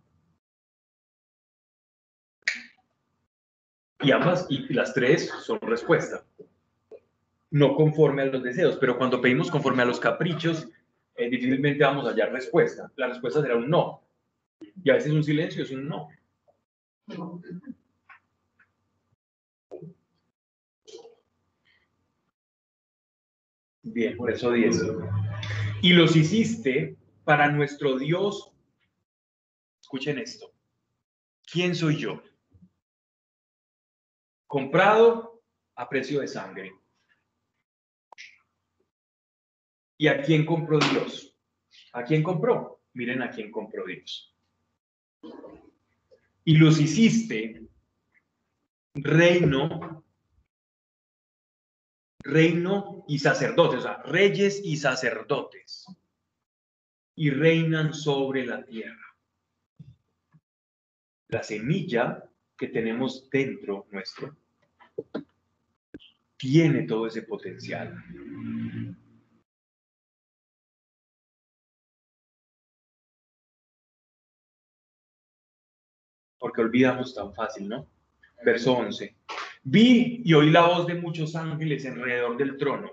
[4.01, 6.27] Y ambas, y las tres son respuesta.
[7.51, 10.69] No conforme a los deseos, pero cuando pedimos conforme a los caprichos,
[11.17, 12.91] eh, difícilmente vamos a hallar respuesta.
[12.97, 14.03] La respuesta será un no.
[14.83, 16.09] Y a veces un silencio es un no.
[23.83, 24.83] Bien, por eso 10.
[25.83, 28.53] Y los hiciste para nuestro Dios.
[29.83, 30.53] Escuchen esto.
[31.51, 32.23] ¿Quién soy yo?
[34.47, 35.43] Comprado
[35.77, 36.73] a precio de sangre.
[39.97, 41.37] ¿Y a quién compró Dios?
[41.93, 42.83] ¿A quién compró?
[42.93, 44.35] Miren a quién compró Dios.
[46.45, 47.63] Y los hiciste
[48.95, 50.05] reino
[52.25, 55.87] reino y sacerdotes, o sea, reyes y sacerdotes,
[57.15, 59.17] y reinan sobre la tierra.
[61.29, 62.25] La semilla
[62.57, 64.37] que tenemos dentro nuestro
[66.37, 68.03] tiene todo ese potencial.
[76.45, 77.89] Porque olvidamos tan fácil, ¿no?
[78.45, 79.17] Verso 11.
[79.63, 82.93] Vi y oí la voz de muchos ángeles alrededor del trono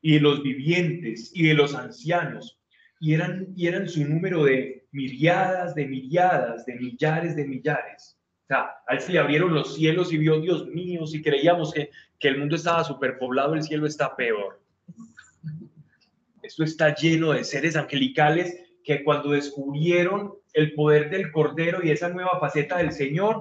[0.00, 2.60] y de los vivientes y de los ancianos,
[3.00, 8.20] y eran, y eran su número de miriadas, de miriadas, de millares de millares.
[8.44, 11.90] O sea, a él se abrieron los cielos y vio, Dios mío, si creíamos que,
[12.20, 14.62] que el mundo estaba superpoblado, el cielo está peor.
[16.40, 22.08] Esto está lleno de seres angelicales que cuando descubrieron el poder del Cordero y esa
[22.08, 23.40] nueva faceta del Señor,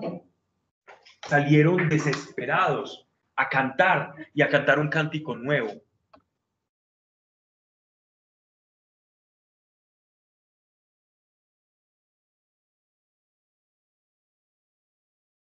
[1.28, 5.72] salieron desesperados a cantar y a cantar un cántico nuevo.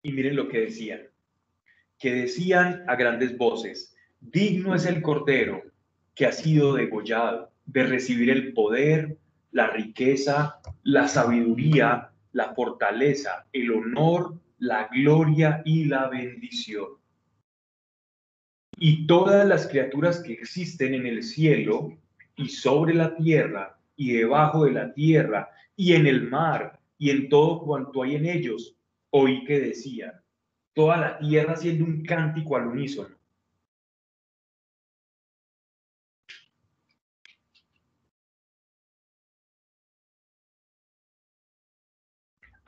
[0.05, 1.01] Y miren lo que decían,
[1.97, 5.63] que decían a grandes voces, digno es el Cordero
[6.13, 9.17] que ha sido degollado de recibir el poder,
[9.53, 16.87] la riqueza, la sabiduría, la fortaleza, el honor, la gloria y la bendición.
[18.77, 21.97] Y todas las criaturas que existen en el cielo
[22.35, 27.29] y sobre la tierra y debajo de la tierra y en el mar y en
[27.29, 28.75] todo cuanto hay en ellos,
[29.11, 30.13] oí que decían,
[30.73, 33.12] toda la tierra haciendo un cántico al unísono.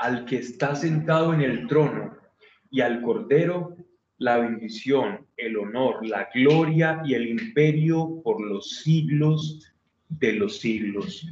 [0.06, 2.16] Al que está sentado en el trono
[2.70, 3.76] y al Cordero
[4.20, 9.74] la bendición, el honor, la gloria y el imperio por los siglos
[10.08, 11.28] de los siglos.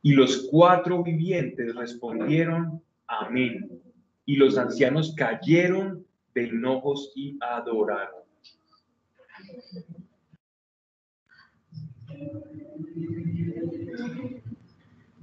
[0.00, 3.82] Y los cuatro vivientes respondieron, amén.
[4.24, 8.22] Y los ancianos cayeron de enojos y adoraron.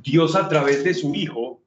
[0.04, 1.65] Dios a través de su Hijo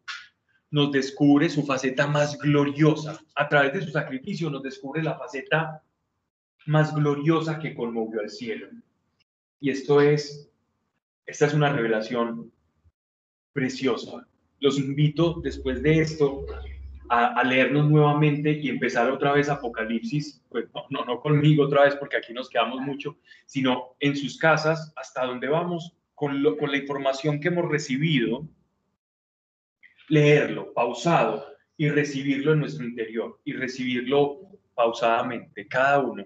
[0.70, 3.18] nos descubre su faceta más gloriosa.
[3.34, 5.82] A través de su sacrificio nos descubre la faceta
[6.66, 8.68] más gloriosa que conmovió al cielo.
[9.60, 10.50] Y esto es,
[11.26, 12.52] esta es una revelación
[13.52, 14.26] preciosa.
[14.60, 16.44] Los invito después de esto
[17.08, 22.18] a, leernos nuevamente y empezar otra vez Apocalipsis, pues no, no, conmigo otra vez porque
[22.18, 23.16] aquí nos quedamos mucho,
[23.46, 28.46] sino en sus casas, hasta donde vamos, con, con la información que hemos recibido
[30.08, 34.40] leerlo pausado y recibirlo en nuestro interior y recibirlo
[34.74, 36.24] pausadamente, cada uno.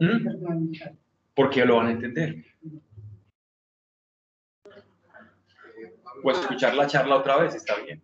[0.00, 0.72] ¿Mm?
[1.34, 2.44] Porque lo van a entender.
[6.22, 8.02] O escuchar la charla otra vez, está bien.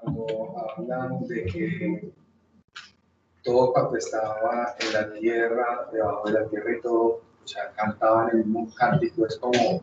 [0.00, 2.12] Cuando hablan de que
[3.42, 8.30] todo cuando estaba en la tierra, debajo de la tierra y todo, o sea, cantaban
[8.32, 9.80] el mismo cántico, es como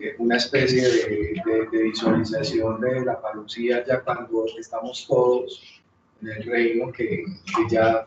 [0.00, 5.82] eh, una especie de, de, visualización de la parucía ya cuando estamos todos
[6.22, 8.06] en el reino que, que, ya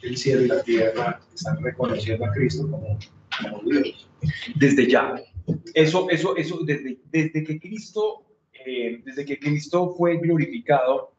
[0.00, 2.98] el cielo y la tierra están reconociendo a Cristo como,
[3.42, 4.08] como Dios.
[4.54, 5.16] Desde ya.
[5.74, 11.12] Eso, eso, eso, desde, desde que Cristo, eh, desde que Cristo fue glorificado,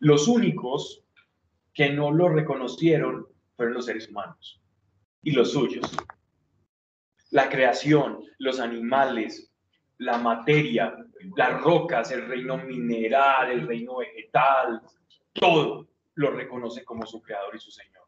[0.00, 1.04] los únicos
[1.72, 4.60] que no lo reconocieron fueron los seres humanos
[5.22, 5.88] y los suyos
[7.30, 9.50] la creación, los animales,
[9.98, 10.96] la materia,
[11.36, 14.80] las rocas, el reino mineral, el reino vegetal,
[15.32, 18.04] todo lo reconoce como su creador y su Señor.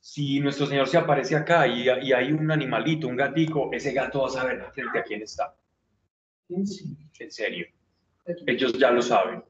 [0.00, 4.28] Si nuestro Señor se aparece acá y, hay un animalito, un gatico, ese gato va
[4.28, 5.54] a saber frente a quién está.
[6.48, 6.66] En
[7.30, 7.66] serio.
[8.46, 9.44] Ellos ya lo saben.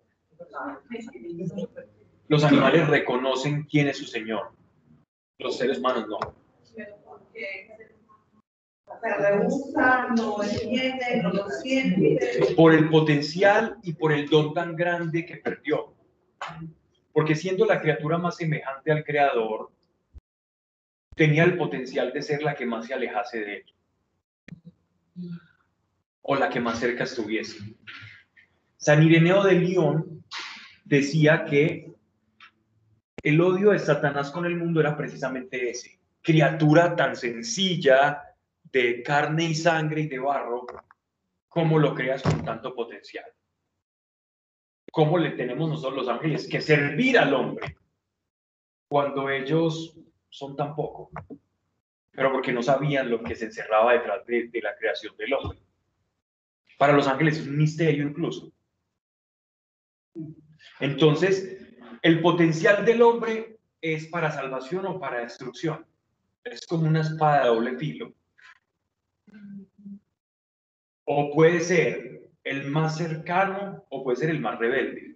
[2.29, 4.53] Los animales reconocen quién es su Señor.
[5.39, 6.19] Los seres humanos no
[12.57, 15.95] Por el potencial y por el don tan grande que perdió.
[17.13, 19.71] Porque siendo la criatura más semejante al Creador,
[21.15, 23.65] tenía el potencial de ser la que más se alejase de él.
[26.23, 27.59] O la que más cerca estuviese.
[28.77, 30.25] San Ireneo de León
[30.85, 31.93] decía que
[33.23, 35.99] el odio de Satanás con el mundo era precisamente ese.
[36.23, 38.23] Criatura tan sencilla,
[38.73, 40.67] de carne y sangre y de barro,
[41.49, 43.25] ¿cómo lo creas con tanto potencial?
[44.93, 47.77] ¿Cómo le tenemos nosotros los ángeles que servir al hombre
[48.89, 49.97] cuando ellos
[50.29, 51.11] son tan poco?
[52.11, 55.59] Pero porque no sabían lo que se encerraba detrás de, la creación del hombre.
[56.79, 58.53] Para los ángeles es un misterio incluso.
[60.81, 61.59] Entonces,
[62.03, 65.87] el potencial del hombre es para salvación o para destrucción.
[66.45, 68.15] Es como una espada de doble filo.
[71.05, 72.09] O puede ser
[72.45, 75.15] el más cercano o puede ser el más rebelde.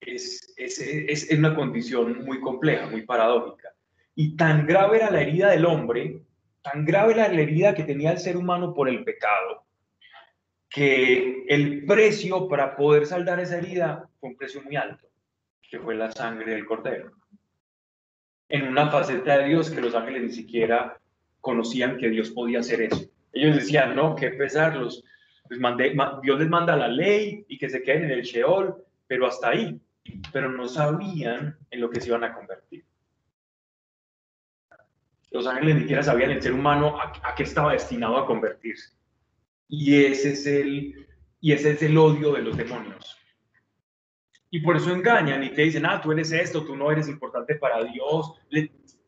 [0.00, 3.74] Es, es, es, una condición muy compleja, muy paradójica.
[4.14, 6.22] Y tan grave era la herida del hombre,
[6.62, 9.64] tan grave era la herida que tenía el ser humano por el pecado,
[10.68, 15.08] que el precio para poder saldar esa herida fue un precio muy alto,
[15.68, 17.12] que fue la sangre del cordero.
[18.48, 21.00] En una faceta de Dios que los ángeles ni siquiera
[21.46, 23.08] conocían que Dios podía hacer eso.
[23.32, 25.04] Ellos decían, no, qué pesarlos.
[25.46, 25.60] Pues
[26.22, 28.74] Dios les manda la ley y que se queden en el Sheol,
[29.06, 29.80] pero hasta ahí.
[30.32, 32.84] Pero no sabían en lo que se iban a convertir.
[35.30, 38.96] Los ángeles ni siquiera sabían el ser humano a, a qué estaba destinado a convertirse.
[39.68, 41.06] Y ese es el,
[41.40, 43.16] y ese es el odio de los demonios.
[44.50, 47.54] Y por eso engañan y te dicen, ah, tú eres esto, tú no eres importante
[47.54, 48.34] para Dios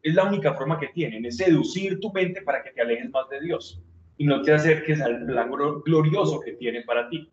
[0.08, 3.28] es la única forma que tienen, es seducir tu mente para que te alejes más
[3.28, 3.82] de Dios
[4.16, 7.30] y no te acerques al plan glorioso que tiene para ti.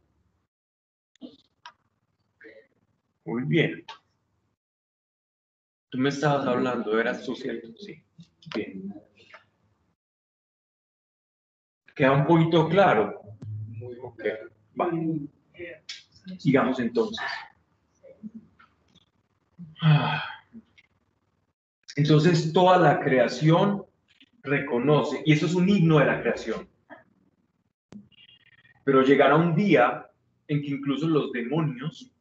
[3.25, 3.83] Muy bien.
[5.89, 7.69] Tú me estabas hablando, ¿eras tú cierto?
[7.77, 8.03] Sí.
[8.55, 8.93] Bien.
[11.95, 13.21] ¿Queda un poquito claro?
[14.03, 14.23] Ok,
[14.75, 15.21] vale.
[16.37, 17.25] Sigamos entonces.
[19.81, 20.23] Ah.
[21.95, 23.85] Entonces toda la creación
[24.43, 26.67] reconoce, y eso es un himno de la creación.
[28.83, 30.07] Pero llegará un día
[30.47, 32.11] en que incluso los demonios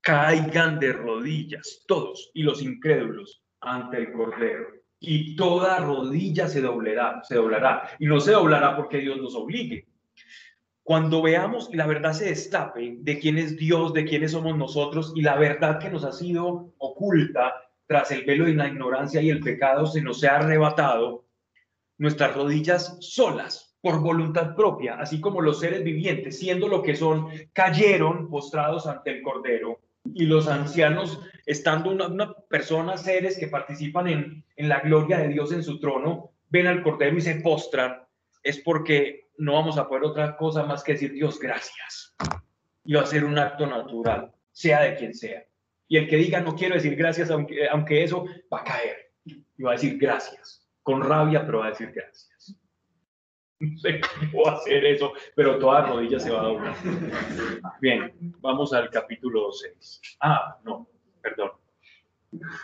[0.00, 4.66] caigan de rodillas, todos, y los incrédulos ante el Cordero.
[5.00, 7.90] Y toda rodilla se doblará, se doblará.
[7.98, 9.86] Y no se doblará porque Dios nos obligue.
[10.82, 15.12] Cuando veamos y la verdad se destape de quién es Dios, de quiénes somos nosotros
[15.14, 17.52] y la verdad que nos ha sido oculta,
[17.88, 21.24] tras el velo de la ignorancia y el pecado se nos ha arrebatado,
[21.96, 27.28] nuestras rodillas solas, por voluntad propia, así como los seres vivientes, siendo lo que son,
[27.52, 29.80] cayeron postrados ante el Cordero.
[30.14, 35.52] Y los ancianos, estando una, persona, seres que participan en, en la gloria de Dios
[35.52, 38.02] en su trono, ven al Cordero y se postran,
[38.42, 42.14] es porque no vamos a poder otra cosa más que decir Dios gracias.
[42.84, 45.47] Y va a ser un acto natural, sea de quien sea.
[45.88, 49.10] Y el que diga no quiero decir gracias, aunque, eso va a caer.
[49.24, 52.54] Y va a decir gracias, con rabia, pero va a decir gracias.
[53.60, 54.00] No sé
[54.30, 56.76] cómo hacer eso, pero toda rodilla se va a doblar.
[57.80, 60.00] Bien, vamos al capítulo 6.
[60.20, 60.86] Ah, no,
[61.20, 61.50] perdón.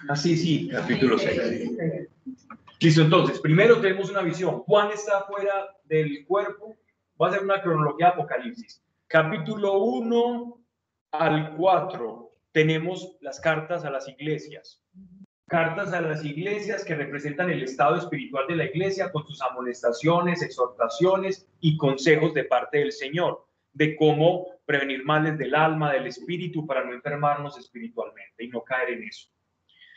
[0.09, 1.77] Ah, sí, sí, capítulo 6.
[2.79, 4.61] Listo, entonces, primero tenemos una visión.
[4.61, 6.77] Juan está fuera del cuerpo.
[7.21, 8.81] Va a ser una cronología de Apocalipsis.
[9.09, 10.65] Capítulo 1
[11.11, 14.81] al 4 tenemos las cartas a las iglesias.
[15.49, 20.41] Cartas a las iglesias que representan el estado espiritual de la iglesia con sus amonestaciones,
[20.41, 26.65] exhortaciones y consejos de parte del Señor de cómo prevenir males del alma, del espíritu,
[26.65, 29.29] para no enfermarnos espiritualmente y no caer en eso.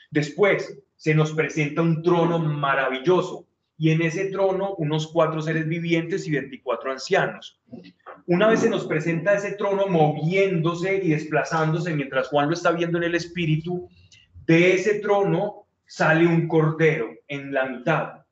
[0.09, 3.46] Después se nos presenta un trono maravilloso
[3.77, 7.61] y en ese trono unos cuatro seres vivientes y 24 ancianos.
[8.25, 12.97] Una vez se nos presenta ese trono moviéndose y desplazándose mientras Juan lo está viendo
[12.97, 13.87] en el espíritu,
[14.45, 18.25] de ese trono sale un cordero en la mitad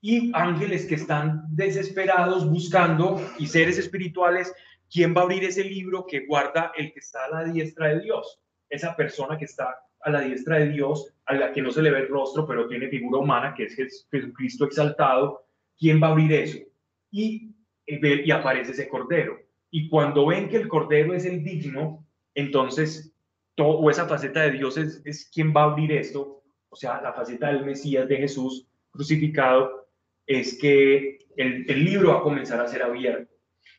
[0.00, 4.52] y ángeles que están desesperados buscando y seres espirituales,
[4.90, 8.00] ¿quién va a abrir ese libro que guarda el que está a la diestra de
[8.00, 8.40] Dios?
[8.68, 11.90] Esa persona que está a la diestra de Dios, a la que no se le
[11.90, 15.44] ve el rostro, pero tiene figura humana, que es Jesucristo exaltado,
[15.78, 16.58] ¿quién va a abrir eso?
[17.10, 17.54] Y,
[17.86, 19.38] y aparece ese cordero.
[19.70, 23.14] Y cuando ven que el cordero es el digno, entonces,
[23.58, 27.12] o esa faceta de Dios es, es quien va a abrir esto, o sea, la
[27.12, 29.88] faceta del Mesías de Jesús crucificado,
[30.26, 33.32] es que el, el libro va a comenzar a ser abierto.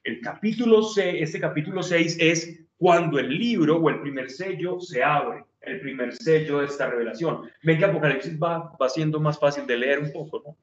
[0.03, 5.03] El capítulo 6, este capítulo 6 es cuando el libro o el primer sello se
[5.03, 7.49] abre el primer sello de esta revelación.
[7.63, 10.57] Ven que Apocalipsis va, va siendo más fácil de leer un poco, ¿no?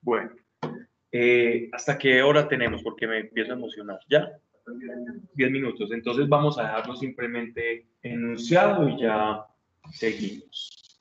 [0.00, 0.30] Bueno,
[1.10, 2.82] eh, ¿hasta qué hora tenemos?
[2.82, 3.98] Porque me empiezo a emocionar.
[4.08, 4.30] ¿Ya?
[5.34, 5.90] Diez minutos.
[5.92, 9.44] Entonces vamos a dejarlo simplemente enunciado y ya
[9.92, 11.00] seguimos.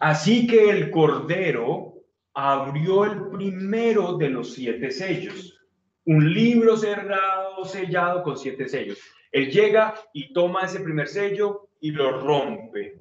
[0.00, 1.94] Así que el Cordero
[2.34, 5.58] abrió el primero de los siete sellos.
[6.04, 8.98] Un libro cerrado, sellado con siete sellos.
[9.32, 12.98] Él llega y toma ese primer sello y lo rompe.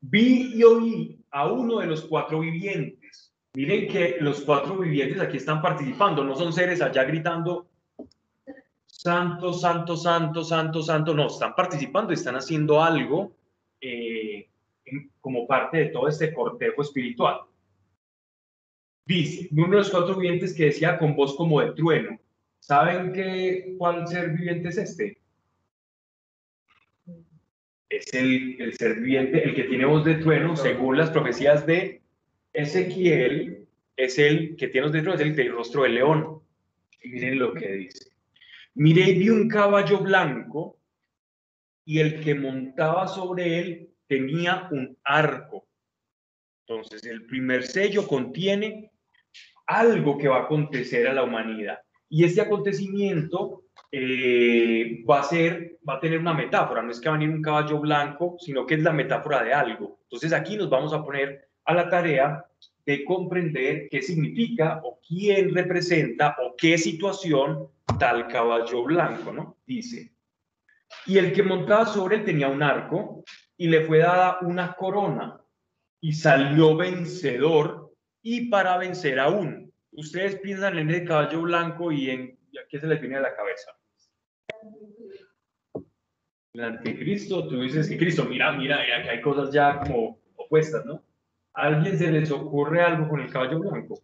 [0.00, 3.34] Vi y oí a uno de los cuatro vivientes.
[3.54, 7.68] Miren que los cuatro vivientes aquí están participando, no son seres allá gritando,
[8.86, 13.32] santo, santo, santo, santo, santo, no, están participando, están haciendo algo
[13.80, 14.48] eh,
[15.20, 17.40] como parte de todo este cortejo espiritual.
[19.04, 22.20] Dice, uno de los cuatro vivientes que decía con voz como de trueno,
[22.58, 25.18] ¿saben qué, cuál ser viviente es este?
[27.88, 32.02] Es el, ser viviente, el que tiene voz de trueno, según las profecías de
[32.52, 33.66] Ezequiel,
[33.96, 36.40] es el que tiene voz de es el del rostro de león.
[37.02, 38.10] Y miren lo que dice.
[38.74, 40.78] Miré y vi un caballo blanco
[41.84, 45.66] y el que montaba sobre él tenía un arco.
[46.66, 48.90] Entonces, el primer sello contiene
[49.66, 51.78] algo que va a acontecer a la humanidad.
[52.10, 57.08] Y este acontecimiento eh, va a ser, va a tener una metáfora, no es que
[57.08, 60.00] va a venir un caballo blanco, sino que es la metáfora de algo.
[60.02, 62.44] Entonces aquí nos vamos a poner a la tarea
[62.84, 69.56] de comprender qué significa o quién representa o qué situación tal caballo blanco, ¿no?
[69.66, 70.12] Dice,
[71.06, 73.24] y el que montaba sobre él tenía un arco
[73.56, 75.40] y le fue dada una corona
[76.00, 77.92] y salió vencedor
[78.22, 79.72] y para vencer aún.
[79.92, 82.37] Ustedes piensan en el caballo blanco y en
[82.68, 83.76] qué se les viene a la cabeza
[86.58, 91.02] el anticristo, tú dices que Cristo, mira, mira, que hay cosas ya como opuestas, ¿no?
[91.54, 94.00] ¿A alguien se les ocurre algo con el caballo blanco?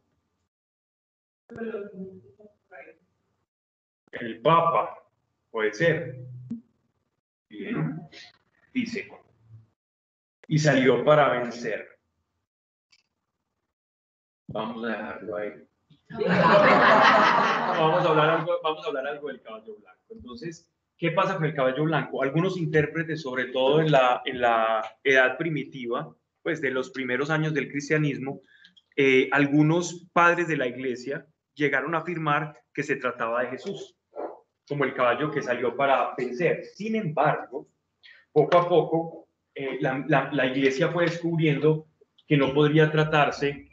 [4.12, 5.04] El Papa,
[5.50, 6.16] puede ser.
[7.48, 8.00] Bien,
[8.72, 9.08] dice,
[10.46, 11.98] y salió para vencer.
[14.48, 15.66] Vamos a dejarlo ahí.
[16.18, 20.02] Vamos, a hablar algo, vamos a hablar algo del caballo blanco.
[20.10, 22.22] Entonces, ¿qué pasa con el caballo blanco?
[22.22, 27.54] Algunos intérpretes, sobre todo en la, en la edad primitiva, pues de los primeros años
[27.54, 28.40] del cristianismo,
[28.96, 33.96] eh, algunos padres de la iglesia llegaron a afirmar que se trataba de Jesús,
[34.68, 36.64] como el caballo que salió para vencer.
[36.74, 37.68] Sin embargo,
[38.32, 41.86] poco a poco, eh, la, la, la iglesia fue descubriendo
[42.26, 43.68] que no podría tratarse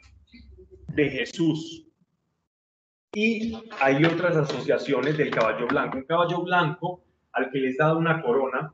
[0.88, 1.91] de Jesús,
[3.14, 5.98] y hay otras asociaciones del caballo blanco.
[5.98, 7.02] Un caballo blanco
[7.32, 8.72] al que les da una corona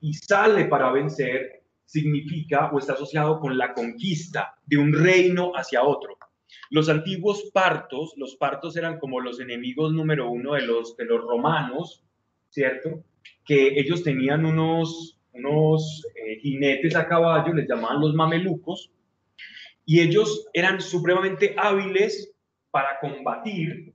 [0.00, 5.84] y sale para vencer significa o está asociado con la conquista de un reino hacia
[5.84, 6.18] otro.
[6.70, 11.20] Los antiguos partos, los partos eran como los enemigos número uno de los, de los
[11.20, 12.02] romanos,
[12.50, 13.04] ¿cierto?
[13.44, 18.90] Que ellos tenían unos, unos eh, jinetes a caballo, les llamaban los mamelucos,
[19.84, 22.35] y ellos eran supremamente hábiles
[22.76, 23.94] para combatir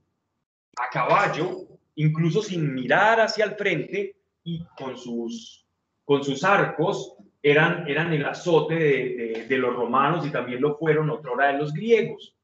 [0.76, 5.64] a caballo, incluso sin mirar hacia el frente y con sus,
[6.04, 7.14] con sus arcos,
[7.44, 11.58] eran, eran el azote de, de, los romanos y también lo fueron otra hora de
[11.58, 12.34] los griegos.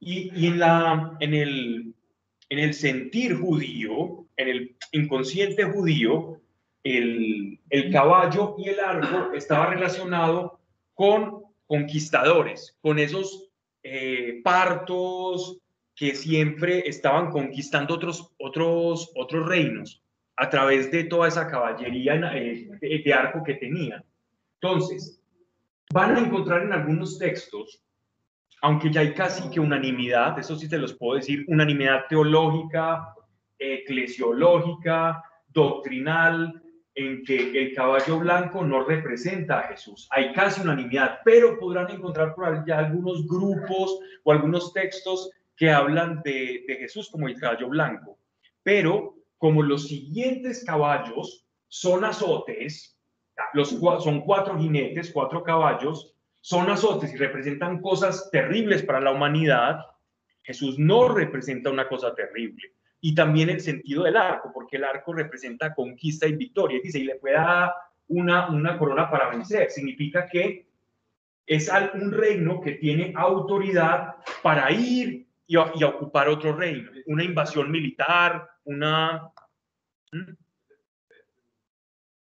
[0.00, 1.94] Y, y en, la, en, el,
[2.48, 6.40] en el sentir judío, en el inconsciente judío,
[6.82, 10.58] el, el caballo y el arco estaba relacionado
[10.94, 13.51] con conquistadores, con esos
[13.82, 15.58] eh, partos
[15.94, 20.02] que siempre estaban conquistando otros, otros, otros reinos
[20.36, 24.04] a través de toda esa caballería eh, de, arco que tenían.
[24.60, 25.20] Entonces,
[25.92, 27.82] van a encontrar en algunos textos,
[28.62, 33.14] aunque ya hay casi que unanimidad, eso sí te los puedo decir, unanimidad teológica,
[33.58, 36.61] eclesiológica, doctrinal,
[36.94, 40.08] en que el caballo blanco no representa a Jesús.
[40.10, 46.20] Hay casi unanimidad, pero podrán encontrar por allá algunos grupos o algunos textos que hablan
[46.22, 48.18] de, de Jesús como el caballo blanco.
[48.62, 52.98] Pero como los siguientes caballos son azotes,
[53.54, 59.78] los, son cuatro jinetes, cuatro caballos, son azotes y representan cosas terribles para la humanidad,
[60.42, 65.12] Jesús no representa una cosa terrible y también el sentido del arco, porque el arco
[65.12, 66.78] representa conquista y victoria.
[66.80, 67.74] Dice, y le puede dar
[68.06, 69.70] una, una corona para vencer.
[69.70, 70.68] Significa que
[71.44, 76.92] es un reino que tiene autoridad para ir y, y ocupar otro reino.
[77.06, 79.32] Una invasión militar, una...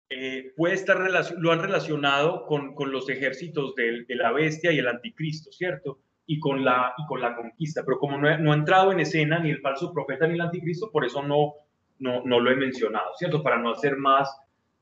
[0.08, 0.98] Eh, puede estar,
[1.38, 6.00] lo han relacionado con, con los ejércitos de la bestia y el anticristo, ¿cierto?
[6.26, 7.82] Y con la, y con la conquista.
[7.84, 10.90] Pero como no, no ha entrado en escena ni el falso profeta ni el anticristo,
[10.90, 11.54] por eso no,
[11.98, 13.42] no, no lo he mencionado, ¿cierto?
[13.42, 14.36] Para no hacer más,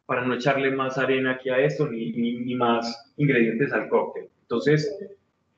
[0.07, 4.29] para no echarle más arena aquí a esto ni, ni, más ingredientes al cóctel.
[4.43, 4.97] Entonces,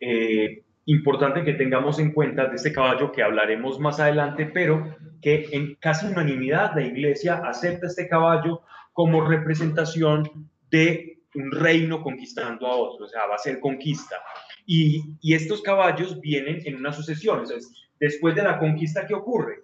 [0.01, 5.49] eh, importante que tengamos en cuenta de este caballo que hablaremos más adelante, pero que
[5.53, 12.77] en casi unanimidad la iglesia acepta este caballo como representación de un reino conquistando a
[12.77, 14.17] otro, o sea, va a ser conquista.
[14.67, 17.45] Y, estos caballos vienen en una sucesión.
[18.01, 19.63] después de la conquista, ¿qué ocurre?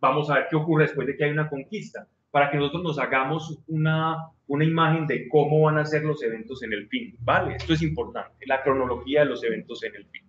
[0.00, 2.98] Vamos a ver qué ocurre después de que hay una conquista, para que nosotros nos
[2.98, 7.14] hagamos una, una imagen de cómo van a ser los eventos en el fin.
[7.20, 7.56] ¿Vale?
[7.56, 10.22] Esto es importante, la cronología de los eventos en el fin.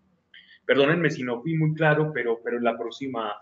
[0.65, 3.33] Perdónenme si no fui muy claro, pero, pero en la próxima,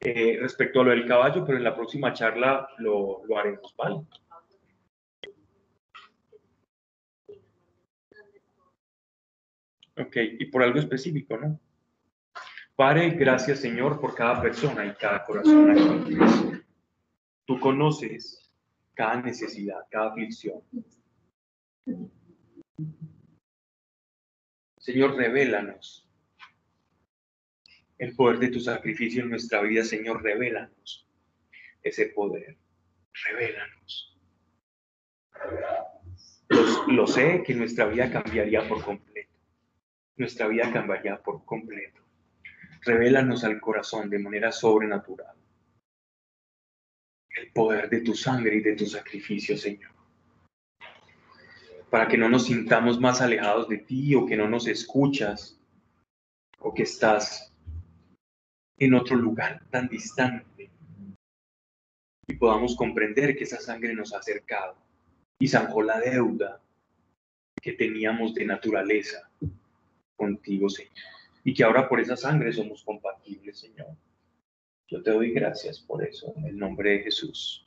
[0.00, 3.96] eh, respecto a lo del caballo, pero en la próxima charla lo, lo haremos, ¿vale?
[9.98, 11.60] Ok, y por algo específico, ¿no?
[12.76, 16.64] Padre, gracias Señor por cada persona y cada corazón.
[17.44, 18.52] Tú conoces
[18.94, 20.62] cada necesidad, cada aflicción.
[24.78, 26.08] Señor, revélanos
[27.98, 31.08] el poder de tu sacrificio en nuestra vida, Señor, revélanos
[31.82, 32.56] ese poder,
[33.26, 34.16] revélanos.
[36.86, 39.27] lo sé que nuestra vida cambiaría por completo
[40.18, 42.02] nuestra vida cambiaría por completo.
[42.82, 45.34] Revélanos al corazón de manera sobrenatural
[47.30, 49.92] el poder de tu sangre y de tu sacrificio, Señor.
[51.88, 55.58] Para que no nos sintamos más alejados de ti o que no nos escuchas
[56.58, 57.54] o que estás
[58.76, 60.70] en otro lugar tan distante
[62.26, 64.76] y podamos comprender que esa sangre nos ha acercado
[65.38, 66.60] y zanjó la deuda
[67.62, 69.27] que teníamos de naturaleza
[70.18, 70.92] contigo, Señor.
[71.44, 73.96] Y que ahora por esa sangre somos compatibles, Señor.
[74.88, 77.66] Yo te doy gracias por eso, en el nombre de Jesús.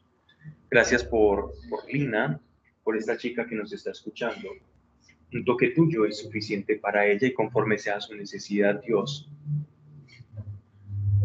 [0.70, 2.40] Gracias por, por Lina,
[2.84, 4.50] por esta chica que nos está escuchando.
[5.34, 9.32] Un toque tuyo es suficiente para ella y conforme sea su necesidad, Dios,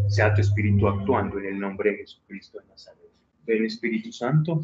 [0.09, 3.11] sea tu espíritu actuando en el nombre de Jesucristo de Nazaret.
[3.44, 4.61] Ven Espíritu Santo,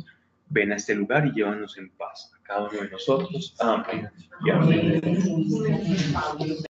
[0.52, 3.54] ven a este lugar y llévanos en paz a cada uno de nosotros.
[3.58, 4.10] Amén.
[4.44, 5.00] Y amén.